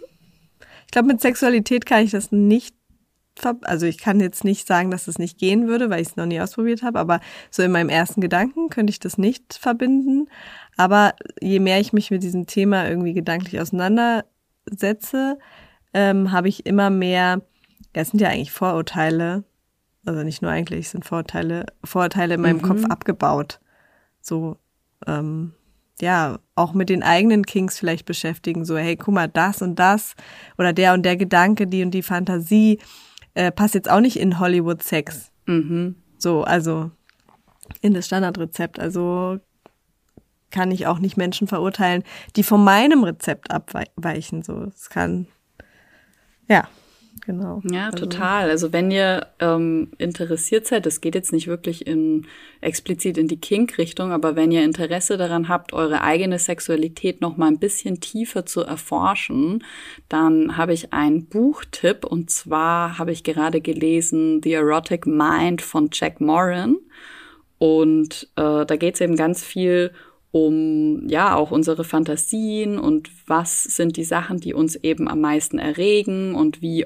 Ich 0.85 0.93
glaube, 0.93 1.07
mit 1.07 1.21
Sexualität 1.21 1.85
kann 1.85 2.03
ich 2.03 2.11
das 2.11 2.33
nicht 2.33 2.75
also 3.63 3.85
ich 3.85 3.97
kann 3.97 4.19
jetzt 4.19 4.43
nicht 4.43 4.67
sagen, 4.67 4.91
dass 4.91 5.07
es 5.07 5.17
nicht 5.17 5.37
gehen 5.37 5.69
würde, 5.69 5.89
weil 5.89 6.01
ich 6.01 6.09
es 6.09 6.15
noch 6.17 6.25
nie 6.25 6.41
ausprobiert 6.41 6.83
habe, 6.83 6.99
aber 6.99 7.21
so 7.49 7.63
in 7.63 7.71
meinem 7.71 7.87
ersten 7.87 8.21
Gedanken 8.21 8.69
könnte 8.69 8.91
ich 8.91 8.99
das 8.99 9.17
nicht 9.17 9.53
verbinden. 9.53 10.27
Aber 10.75 11.13
je 11.39 11.59
mehr 11.59 11.79
ich 11.79 11.93
mich 11.93 12.11
mit 12.11 12.23
diesem 12.23 12.45
Thema 12.45 12.87
irgendwie 12.87 13.13
gedanklich 13.13 13.59
auseinandersetze, 13.61 15.39
ähm, 15.93 16.33
habe 16.33 16.49
ich 16.49 16.65
immer 16.65 16.89
mehr, 16.89 17.41
ja, 17.95 18.01
es 18.01 18.09
sind 18.09 18.19
ja 18.19 18.27
eigentlich 18.27 18.51
Vorurteile, 18.51 19.45
also 20.05 20.23
nicht 20.23 20.41
nur 20.41 20.51
eigentlich, 20.51 20.87
es 20.87 20.91
sind 20.91 21.05
Vorurteile, 21.05 21.67
Vorurteile 21.85 22.35
in 22.35 22.41
meinem 22.41 22.57
mhm. 22.57 22.63
Kopf 22.63 22.85
abgebaut 22.85 23.60
so, 24.21 24.57
ähm, 25.07 25.53
ja, 25.99 26.39
auch 26.55 26.73
mit 26.73 26.89
den 26.89 27.03
eigenen 27.03 27.45
Kings 27.45 27.77
vielleicht 27.77 28.05
beschäftigen, 28.05 28.65
so, 28.65 28.77
hey, 28.77 28.95
guck 28.95 29.13
mal, 29.13 29.27
das 29.27 29.61
und 29.61 29.75
das 29.77 30.15
oder 30.57 30.73
der 30.73 30.93
und 30.93 31.03
der 31.03 31.17
Gedanke, 31.17 31.67
die 31.67 31.83
und 31.83 31.91
die 31.91 32.03
Fantasie 32.03 32.79
äh, 33.33 33.51
passt 33.51 33.75
jetzt 33.75 33.89
auch 33.89 33.99
nicht 33.99 34.17
in 34.17 34.39
Hollywood 34.39 34.81
Sex. 34.83 35.31
Mhm. 35.45 35.95
So, 36.17 36.43
also 36.43 36.91
in 37.81 37.93
das 37.93 38.05
Standardrezept. 38.05 38.79
Also 38.79 39.39
kann 40.49 40.71
ich 40.71 40.85
auch 40.85 40.99
nicht 40.99 41.17
Menschen 41.17 41.47
verurteilen, 41.47 42.03
die 42.35 42.43
von 42.43 42.63
meinem 42.63 43.03
Rezept 43.03 43.51
abweichen. 43.51 44.43
So, 44.43 44.65
es 44.65 44.89
kann, 44.89 45.27
ja. 46.47 46.67
Genau. 47.25 47.61
Ja, 47.69 47.87
also. 47.87 47.97
total. 48.05 48.49
Also 48.49 48.73
wenn 48.73 48.89
ihr 48.89 49.27
ähm, 49.39 49.91
interessiert 49.97 50.65
seid, 50.65 50.85
das 50.85 51.01
geht 51.01 51.13
jetzt 51.13 51.31
nicht 51.31 51.47
wirklich 51.47 51.85
in 51.85 52.25
explizit 52.61 53.17
in 53.17 53.27
die 53.27 53.39
Kink-Richtung, 53.39 54.11
aber 54.11 54.35
wenn 54.35 54.51
ihr 54.51 54.63
Interesse 54.63 55.17
daran 55.17 55.47
habt, 55.47 55.73
eure 55.73 56.01
eigene 56.01 56.39
Sexualität 56.39 57.21
noch 57.21 57.37
mal 57.37 57.47
ein 57.47 57.59
bisschen 57.59 57.99
tiefer 57.99 58.45
zu 58.45 58.61
erforschen, 58.61 59.63
dann 60.09 60.57
habe 60.57 60.73
ich 60.73 60.93
einen 60.93 61.25
Buchtipp 61.25 62.05
und 62.05 62.29
zwar 62.31 62.97
habe 62.97 63.11
ich 63.11 63.23
gerade 63.23 63.61
gelesen 63.61 64.41
The 64.43 64.53
Erotic 64.53 65.05
Mind 65.05 65.61
von 65.61 65.89
Jack 65.91 66.21
Moran 66.21 66.77
und 67.59 68.29
äh, 68.35 68.65
da 68.65 68.75
geht 68.75 68.95
es 68.95 69.01
eben 69.01 69.15
ganz 69.15 69.43
viel 69.43 69.91
um 69.91 70.10
ja 70.33 71.35
auch 71.35 71.51
unsere 71.51 71.83
Fantasien 71.83 72.79
und 72.79 73.09
was 73.27 73.63
sind 73.63 73.97
die 73.97 74.05
Sachen, 74.05 74.39
die 74.39 74.53
uns 74.53 74.75
eben 74.75 75.09
am 75.09 75.19
meisten 75.19 75.59
erregen 75.59 76.35
und 76.35 76.61
wie 76.61 76.85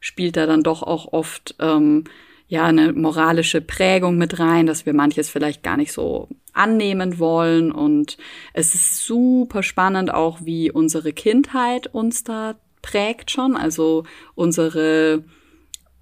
spielt 0.00 0.36
da 0.36 0.46
dann 0.46 0.64
doch 0.64 0.82
auch 0.82 1.12
oft 1.12 1.54
ähm, 1.60 2.04
ja 2.48 2.64
eine 2.64 2.92
moralische 2.92 3.60
Prägung 3.60 4.18
mit 4.18 4.40
rein, 4.40 4.66
dass 4.66 4.86
wir 4.86 4.92
manches 4.92 5.30
vielleicht 5.30 5.62
gar 5.62 5.76
nicht 5.76 5.92
so 5.92 6.28
annehmen 6.52 7.20
wollen. 7.20 7.70
Und 7.70 8.18
es 8.54 8.74
ist 8.74 9.06
super 9.06 9.62
spannend 9.62 10.12
auch, 10.12 10.40
wie 10.42 10.72
unsere 10.72 11.12
Kindheit 11.12 11.86
uns 11.86 12.24
da 12.24 12.56
prägt 12.82 13.30
schon, 13.30 13.56
also 13.56 14.04
unsere 14.34 15.22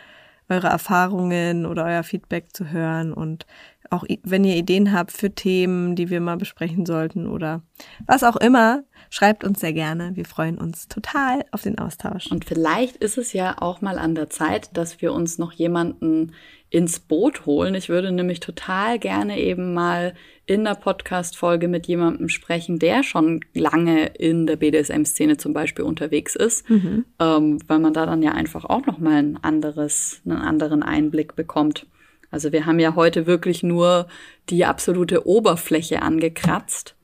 eure 0.49 0.67
Erfahrungen 0.67 1.65
oder 1.65 1.85
euer 1.85 2.03
Feedback 2.03 2.55
zu 2.55 2.71
hören 2.71 3.13
und 3.13 3.47
auch 3.93 4.05
wenn 4.23 4.45
ihr 4.45 4.57
Ideen 4.57 4.93
habt 4.93 5.13
für 5.13 5.31
Themen, 5.31 5.95
die 5.95 6.09
wir 6.11 6.21
mal 6.21 6.37
besprechen 6.37 6.87
sollten 6.87 7.27
oder 7.27 7.63
was 8.07 8.25
auch 8.25 8.37
immer, 8.37 8.85
schreibt 9.11 9.45
uns 9.45 9.61
sehr 9.61 9.73
gerne. 9.73 10.13
Wir 10.15 10.25
freuen 10.25 10.59
uns 10.59 10.89
total 10.89 11.45
auf 11.51 11.63
den 11.63 11.79
Austausch. 11.79 12.31
Und 12.31 12.45
vielleicht 12.45 12.97
ist 12.97 13.19
es 13.19 13.33
ja 13.33 13.57
auch 13.61 13.81
mal 13.81 13.99
an 13.99 14.15
der 14.15 14.31
Zeit, 14.31 14.77
dass 14.77 15.03
wir 15.03 15.13
uns 15.13 15.39
noch 15.39 15.53
jemanden 15.53 16.33
ins 16.71 17.01
Boot 17.01 17.45
holen. 17.45 17.75
Ich 17.75 17.91
würde 17.91 18.11
nämlich 18.13 18.41
total 18.41 18.99
gerne 18.99 19.39
eben 19.39 19.75
mal 19.75 20.15
in 20.47 20.65
der 20.65 20.75
Podcast-Folge 20.75 21.69
mit 21.69 21.87
jemandem 21.87 22.31
sprechen, 22.31 22.79
der 22.79 23.03
schon 23.03 23.41
lange 23.53 24.07
in 24.07 24.47
der 24.47 24.57
BDSM-Szene 24.57 25.37
zum 25.37 25.53
Beispiel 25.53 25.85
unterwegs 25.85 26.35
ist, 26.35 26.69
mhm. 26.71 27.05
ähm, 27.21 27.59
weil 27.67 27.79
man 27.79 27.93
da 27.93 28.07
dann 28.07 28.23
ja 28.23 28.33
einfach 28.33 28.65
auch 28.65 28.87
noch 28.87 28.99
mal 28.99 29.17
ein 29.17 29.39
anderes, 29.43 30.23
einen 30.25 30.39
anderen 30.39 30.83
Einblick 30.83 31.37
bekommt. 31.37 31.87
Also 32.33 32.51
wir 32.51 32.67
haben 32.67 32.81
ja 32.81 32.97
heute 32.97 33.27
wirklich 33.27 33.63
nur 33.63 34.09
die 34.49 34.65
absolute 34.65 35.29
Oberfläche 35.29 36.03
angekratzt. 36.03 36.97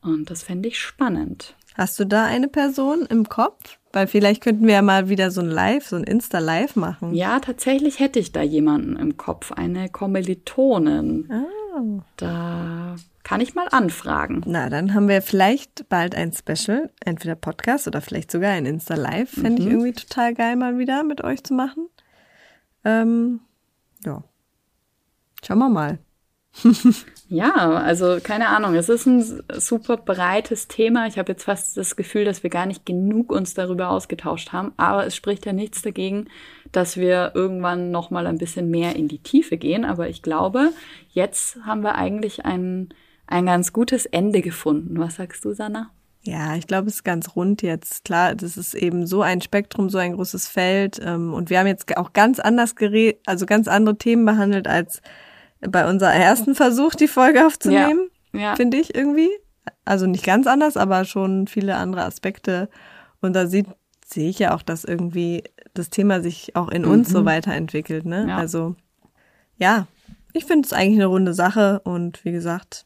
Und 0.00 0.30
das 0.30 0.42
fände 0.42 0.68
ich 0.68 0.80
spannend. 0.80 1.54
Hast 1.74 2.00
du 2.00 2.06
da 2.06 2.24
eine 2.24 2.48
Person 2.48 3.06
im 3.08 3.28
Kopf? 3.28 3.78
Weil 3.92 4.06
vielleicht 4.06 4.42
könnten 4.42 4.66
wir 4.66 4.74
ja 4.74 4.82
mal 4.82 5.10
wieder 5.10 5.30
so 5.30 5.42
ein 5.42 5.48
Live, 5.48 5.86
so 5.86 5.96
ein 5.96 6.04
Insta-Live 6.04 6.76
machen. 6.76 7.14
Ja, 7.14 7.38
tatsächlich 7.38 8.00
hätte 8.00 8.18
ich 8.18 8.32
da 8.32 8.42
jemanden 8.42 8.96
im 8.96 9.18
Kopf, 9.18 9.52
eine 9.52 9.90
Kommilitonin. 9.90 11.30
Oh. 11.30 12.00
Da 12.16 12.96
kann 13.22 13.40
ich 13.42 13.54
mal 13.54 13.68
anfragen. 13.70 14.42
Na, 14.46 14.70
dann 14.70 14.94
haben 14.94 15.08
wir 15.08 15.20
vielleicht 15.20 15.88
bald 15.90 16.14
ein 16.14 16.32
Special, 16.32 16.90
entweder 17.04 17.34
Podcast 17.34 17.86
oder 17.86 18.00
vielleicht 18.00 18.30
sogar 18.30 18.52
ein 18.52 18.66
Insta-Live. 18.66 19.30
Fände 19.30 19.62
mhm. 19.62 19.68
ich 19.68 19.74
irgendwie 19.74 19.92
total 19.92 20.34
geil, 20.34 20.56
mal 20.56 20.78
wieder 20.78 21.04
mit 21.04 21.22
euch 21.22 21.44
zu 21.44 21.52
machen. 21.52 21.88
Ähm, 22.84 23.40
ja. 24.04 24.24
Schauen 25.44 25.58
wir 25.58 25.68
mal. 25.68 25.98
ja, 27.28 27.54
also 27.54 28.18
keine 28.22 28.48
Ahnung, 28.48 28.74
es 28.74 28.90
ist 28.90 29.06
ein 29.06 29.42
super 29.58 29.96
breites 29.96 30.68
Thema. 30.68 31.06
Ich 31.06 31.18
habe 31.18 31.32
jetzt 31.32 31.44
fast 31.44 31.78
das 31.78 31.96
Gefühl, 31.96 32.26
dass 32.26 32.42
wir 32.42 32.50
gar 32.50 32.66
nicht 32.66 32.84
genug 32.84 33.32
uns 33.32 33.54
darüber 33.54 33.88
ausgetauscht 33.88 34.52
haben, 34.52 34.72
aber 34.76 35.06
es 35.06 35.16
spricht 35.16 35.46
ja 35.46 35.54
nichts 35.54 35.80
dagegen, 35.80 36.28
dass 36.72 36.98
wir 36.98 37.32
irgendwann 37.34 37.90
noch 37.90 38.10
mal 38.10 38.26
ein 38.26 38.36
bisschen 38.36 38.70
mehr 38.70 38.96
in 38.96 39.08
die 39.08 39.18
Tiefe 39.18 39.56
gehen, 39.56 39.86
aber 39.86 40.10
ich 40.10 40.20
glaube, 40.20 40.72
jetzt 41.10 41.56
haben 41.64 41.82
wir 41.82 41.94
eigentlich 41.94 42.44
ein 42.44 42.92
ein 43.32 43.46
ganz 43.46 43.72
gutes 43.72 44.06
Ende 44.06 44.42
gefunden. 44.42 44.98
Was 44.98 45.16
sagst 45.16 45.44
du, 45.44 45.54
Sanna? 45.54 45.90
Ja, 46.22 46.54
ich 46.54 46.66
glaube, 46.66 46.88
es 46.88 46.96
ist 46.96 47.04
ganz 47.04 47.34
rund 47.34 47.62
jetzt. 47.62 48.04
Klar, 48.04 48.34
das 48.34 48.56
ist 48.56 48.74
eben 48.74 49.06
so 49.06 49.22
ein 49.22 49.40
Spektrum, 49.40 49.90
so 49.90 49.98
ein 49.98 50.12
großes 50.12 50.46
Feld. 50.48 51.00
Ähm, 51.02 51.34
und 51.34 51.50
wir 51.50 51.58
haben 51.58 51.66
jetzt 51.66 51.96
auch 51.96 52.12
ganz 52.12 52.38
anders 52.38 52.76
geredet, 52.76 53.20
also 53.26 53.46
ganz 53.46 53.66
andere 53.68 53.96
Themen 53.96 54.24
behandelt 54.24 54.68
als 54.68 55.02
bei 55.68 55.88
unserem 55.88 56.20
ersten 56.20 56.54
Versuch, 56.54 56.94
die 56.94 57.08
Folge 57.08 57.46
aufzunehmen, 57.46 58.10
ja, 58.32 58.40
ja. 58.40 58.56
finde 58.56 58.78
ich 58.78 58.94
irgendwie. 58.94 59.30
Also 59.84 60.06
nicht 60.06 60.24
ganz 60.24 60.46
anders, 60.46 60.76
aber 60.76 61.04
schon 61.04 61.46
viele 61.46 61.76
andere 61.76 62.04
Aspekte. 62.04 62.68
Und 63.20 63.34
da 63.34 63.46
sieht, 63.46 63.66
sehe 64.04 64.28
ich 64.28 64.38
ja 64.38 64.54
auch, 64.54 64.62
dass 64.62 64.84
irgendwie 64.84 65.44
das 65.74 65.90
Thema 65.90 66.20
sich 66.20 66.56
auch 66.56 66.68
in 66.68 66.84
uns 66.84 67.08
mhm. 67.08 67.12
so 67.12 67.24
weiterentwickelt. 67.24 68.04
Ne? 68.04 68.26
Ja. 68.28 68.36
Also 68.36 68.74
ja, 69.58 69.86
ich 70.32 70.44
finde 70.44 70.66
es 70.66 70.72
eigentlich 70.72 70.98
eine 70.98 71.06
runde 71.06 71.34
Sache 71.34 71.80
und 71.84 72.24
wie 72.24 72.32
gesagt, 72.32 72.84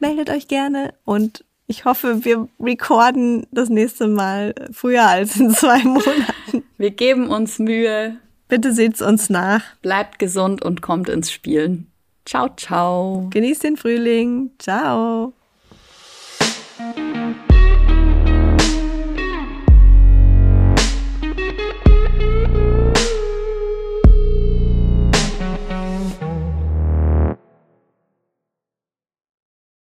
meldet 0.00 0.30
euch 0.30 0.48
gerne 0.48 0.94
und 1.04 1.44
ich 1.68 1.84
hoffe, 1.84 2.24
wir 2.24 2.48
recorden 2.60 3.46
das 3.50 3.68
nächste 3.68 4.06
Mal 4.06 4.54
früher 4.70 5.06
als 5.06 5.36
in 5.36 5.50
zwei 5.50 5.78
Monaten. 5.84 6.62
Wir 6.78 6.92
geben 6.92 7.28
uns 7.28 7.58
Mühe. 7.58 8.16
Bitte 8.48 8.72
seht's 8.72 9.02
uns 9.02 9.28
nach. 9.30 9.62
Bleibt 9.82 10.20
gesund 10.20 10.62
und 10.62 10.80
kommt 10.80 11.08
ins 11.08 11.32
Spielen. 11.32 11.90
Ciao, 12.26 12.48
ciao. 12.56 13.28
Genießt 13.30 13.64
den 13.64 13.76
Frühling. 13.76 14.50
Ciao. 14.58 15.32